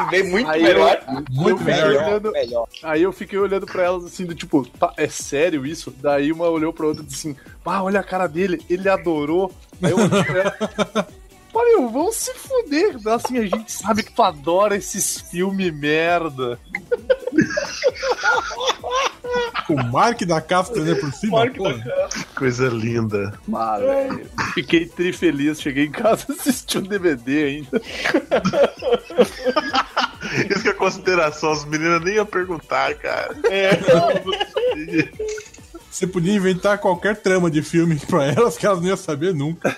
[0.10, 1.00] Bem muito Aí melhor.
[1.30, 2.04] Muito eu fiquei melhor.
[2.08, 2.68] olhando- melhor.
[2.84, 5.94] Aí eu fiquei olhando pra elas assim, do tipo, tá, é sério isso?
[6.02, 9.54] Daí uma olhou pra outra e disse assim, ah, olha a cara dele, ele adorou.
[9.82, 11.08] Aí eu olhei pra ela.
[11.54, 12.96] Olha, meu, vão se fuder.
[13.10, 16.58] Assim, a gente sabe que tu adora esses filmes merda.
[19.70, 21.38] O Mark da casca né, por cima.
[21.40, 21.64] Mark pô.
[21.72, 23.34] da Coisa linda.
[23.54, 24.28] Ah, velho.
[24.54, 27.82] Fiquei tri feliz, cheguei em casa e assisti um DVD ainda.
[30.50, 33.36] Isso que é consideração, as meninas nem iam perguntar, cara.
[35.90, 39.76] Você podia inventar qualquer trama de filme pra elas que elas não iam saber nunca.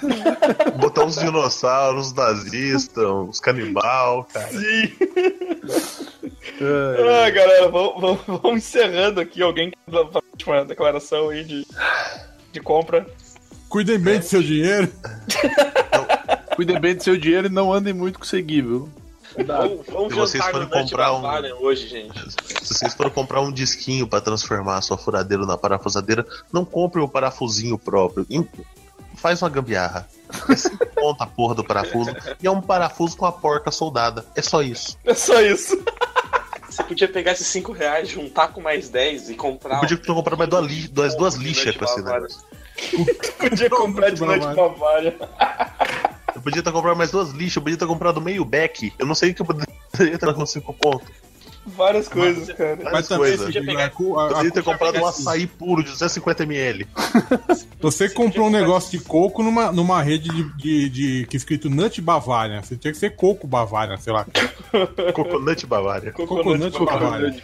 [0.80, 4.49] Botar uns dinossauros, uns nazistas, uns canibal, cara.
[4.49, 4.93] Sim.
[6.66, 9.41] Ah, galera, vamos, vamos- vamos encerrando aqui.
[9.41, 11.66] Alguém quer dar uma declaração aí de,
[12.51, 13.05] de compra?
[13.70, 14.88] Cuidem bem do seu dinheiro.
[16.55, 18.88] Cuidem bem do seu dinheiro e não andem muito com seguível.
[19.47, 22.14] Vamos, vamos Se vocês forem comprar um- hoje, gente.
[22.61, 27.01] Se vocês forem comprar um disquinho pra transformar a sua furadeira na parafusadeira, não compre
[27.01, 28.28] o parafusinho próprio.
[29.24, 30.05] Faz uma gambiarra.
[30.49, 34.26] É cinco ponta a porra do parafuso e é um parafuso com a porca soldada.
[34.36, 34.99] É só isso.
[35.05, 35.82] É só isso.
[36.69, 39.76] Você podia pegar esses 5 reais, juntar com mais 10 e comprar.
[39.76, 42.41] Eu podia ter comprado mais duas, li duas, duas lixas com esse negócio.
[43.38, 45.15] Podia comprar de noite bavalha.
[46.36, 48.91] Eu podia ter comprado mais duas lixas, eu podia ter comprado meio back.
[48.97, 51.07] Eu não sei o que eu poderia ter com cinco pontos.
[51.66, 52.76] Várias coisas, cara.
[52.76, 53.53] Mas Várias também, coisas.
[53.53, 56.86] se- pegar- Poderia ter comprado um pegar açaí puro de 250ml.
[57.82, 61.70] você comprou um negócio de coco numa, numa rede de, de, de- que é escrito
[61.70, 62.61] Nut Bavária.
[62.61, 64.26] Você tinha que ser coco Bavária, sei lá.
[65.14, 66.11] Coconut Bavária.
[66.11, 67.36] Coconut Bavária.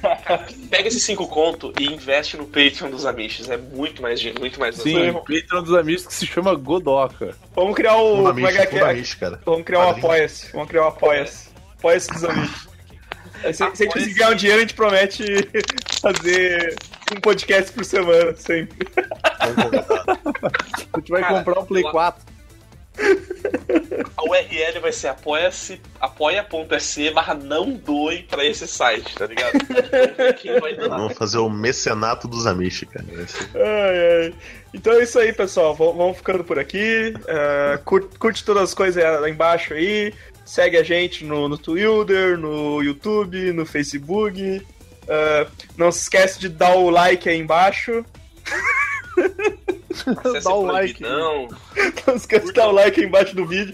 [0.70, 3.48] Pega esses 5 conto e investe no Patreon dos Amish.
[3.48, 7.36] É muito mais dinheiro, muito mais Sim, o Patreon dos amigos que se chama Godoca.
[7.54, 8.24] Vamos criar o.
[8.24, 8.80] Como é que é?
[8.82, 9.40] amish, amish, cara.
[9.44, 10.52] Vamos criar um apoia-se.
[10.52, 11.48] Vamos criar um apoia-se.
[11.78, 12.69] Apoia-se dos amigos.
[13.46, 15.24] Se, se a gente conseguir ganhar um dinheiro, a gente promete
[16.00, 16.76] fazer
[17.16, 18.86] um podcast por semana, sempre.
[20.92, 22.30] A gente vai Cara, comprar um Play lá- 4.
[24.16, 29.52] A URL vai ser apoia-se, apoia.se barra não doe pra esse site, tá ligado?
[30.88, 33.06] Vamos fazer o mecenato dos Amish, cara.
[33.54, 34.34] Ai, ai.
[34.74, 35.74] Então é isso aí, pessoal.
[35.74, 37.14] V- Vamos ficando por aqui.
[37.26, 40.12] É, curte, curte todas as coisas lá embaixo aí.
[40.44, 44.66] Segue a gente no, no Twitter, no YouTube, no Facebook.
[45.08, 48.04] É, não se esquece de dar o like aí embaixo.
[50.44, 50.94] Dá o like.
[50.94, 51.48] proibidão.
[52.06, 53.72] Não esquece de dar o like aí embaixo do vídeo.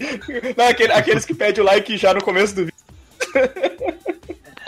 [0.55, 2.77] Não, aquele- aqueles que pedem o like já no começo do vídeo.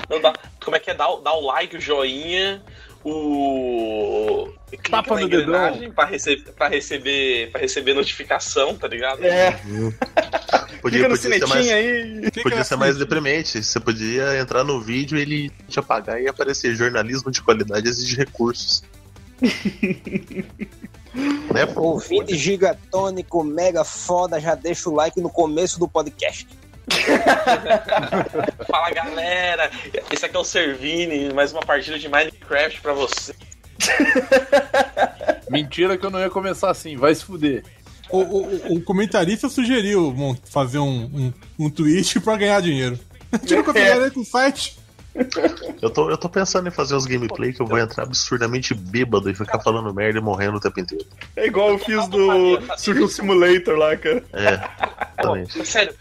[0.10, 0.34] Não, dá,
[0.64, 0.94] como é que é?
[0.94, 2.64] Dá, o- dá o like, o joinha,
[3.04, 4.50] o.
[4.70, 5.44] clica Tapa na no dedão.
[5.44, 9.24] engrenagem Pra, receber, pra, receber, pra receber notificação, tá ligado?
[9.24, 9.60] É,
[10.82, 12.32] Podia, clica no podia ser mais, aí.
[12.42, 13.64] podia ser mais deprimente.
[13.64, 18.16] Você podia entrar no vídeo e ele te apagar e aparecer jornalismo de qualidade exige
[18.16, 18.84] recursos.
[21.54, 21.82] né, pô?
[21.82, 26.48] Ouvinte gigatônico, mega foda, já deixa o like no começo do podcast.
[28.70, 29.70] Fala galera,
[30.12, 33.34] esse aqui é o Servini, mais uma partida de Minecraft pra você.
[35.50, 37.64] Mentira que eu não ia começar assim, vai se fuder.
[38.10, 40.12] O, o- o comentarista sugeriu
[40.50, 41.34] fazer um, um,
[41.66, 43.00] um tweet pra ganhar dinheiro.
[43.46, 43.64] Tira o
[44.04, 44.79] aí com o site.
[45.82, 49.30] Eu tô, eu tô pensando em fazer uns gameplay que eu vou entrar absurdamente bêbado
[49.30, 51.06] e ficar falando merda e morrendo o tempo inteiro.
[51.38, 54.22] É igual eu fiz do Surgeon Simulator lá, cara.
[54.34, 54.60] É,
[55.22, 55.66] exatamente.
[55.66, 55.96] Sério,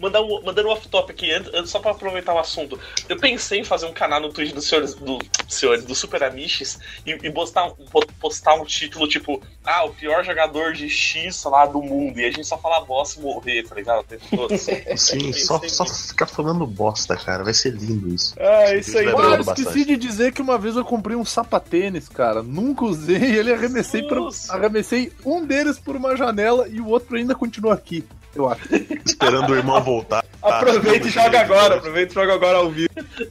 [0.00, 2.76] mandar um, mandando um off-top aqui, antes- só pra aproveitar o assunto.
[3.08, 5.18] Eu pensei em fazer um canal no Twitch do senhor, do,
[5.48, 9.90] senhor, do Super Amiches e, e postar, um- po- postar um título tipo, ah, o
[9.94, 12.18] pior jogador de X, lá, do mundo.
[12.18, 14.04] E a gente só falar bosta e morrer, tá ligado?
[14.34, 14.56] Todo.
[14.98, 17.44] Sim, só, só ficar falando bosta, cara.
[17.44, 18.34] Vai ser lindo isso.
[18.40, 19.06] Ah, isso aí.
[19.08, 19.84] Ah, esqueci bastante.
[19.84, 22.42] de dizer que uma vez eu comprei um sapatênis, cara.
[22.42, 24.18] Nunca usei e ele arremessei, pra,
[24.50, 28.04] arremessei um deles por uma janela e o outro ainda continua aqui,
[28.34, 28.62] eu acho.
[29.04, 30.24] Esperando o irmão voltar.
[30.42, 31.76] Aproveita e joga agora.
[31.76, 32.88] Aproveita e joga agora ao vivo.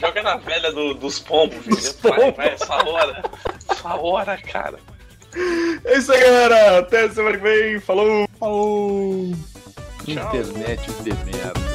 [0.00, 2.16] joga, na velha do- dos pombos, filho.
[2.16, 3.22] Vai, vai, essa hora.
[3.70, 4.78] Essa hora, cara.
[5.84, 6.78] É isso aí, galera.
[6.80, 7.78] Até semana que vem.
[7.80, 8.28] Falou.
[8.38, 9.32] Falou.
[10.08, 11.69] Internet de merda.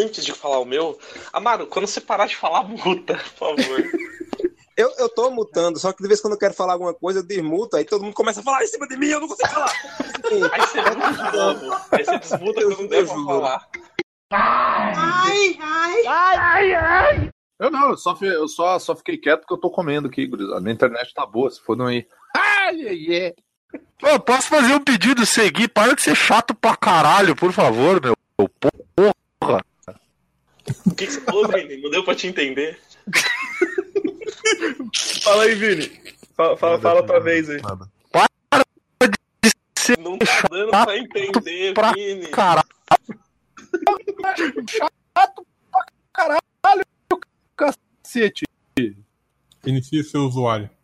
[0.00, 0.98] Antes de falar o meu,
[1.32, 3.84] Amaro, quando você parar de falar, muta, por favor.
[4.76, 7.20] Eu, eu tô mutando, só que de vez em quando eu quero falar alguma coisa,
[7.20, 9.48] eu desmuto, aí todo mundo começa a falar em cima de mim, eu não consigo
[9.48, 9.72] falar.
[10.52, 11.76] Aí você muta de novo.
[11.92, 13.68] Aí você desmuta quando não der pra falar.
[17.58, 20.60] Eu não, eu só, eu só, só fiquei quieto porque eu tô comendo aqui, gurizada.
[20.60, 22.06] Minha internet tá boa, se for não aí.
[22.34, 23.68] Ai, ai, ai.
[24.24, 25.68] Posso fazer um pedido seguir?
[25.68, 28.14] Para de ser chato pra caralho, por favor, meu.
[29.40, 29.62] Porra.
[30.86, 31.80] O que, que você falou, Vini?
[31.82, 32.78] Não deu pra te entender?
[35.22, 36.00] Fala aí, Vini.
[36.36, 37.60] Fala, fala, Nada, fala nada, vez aí.
[37.60, 37.88] nada.
[39.98, 42.28] Não tá dando pra entender, pra Vini.
[42.28, 42.68] Caralho.
[47.56, 48.44] Cacete.
[49.66, 50.70] Inicie seu usuário.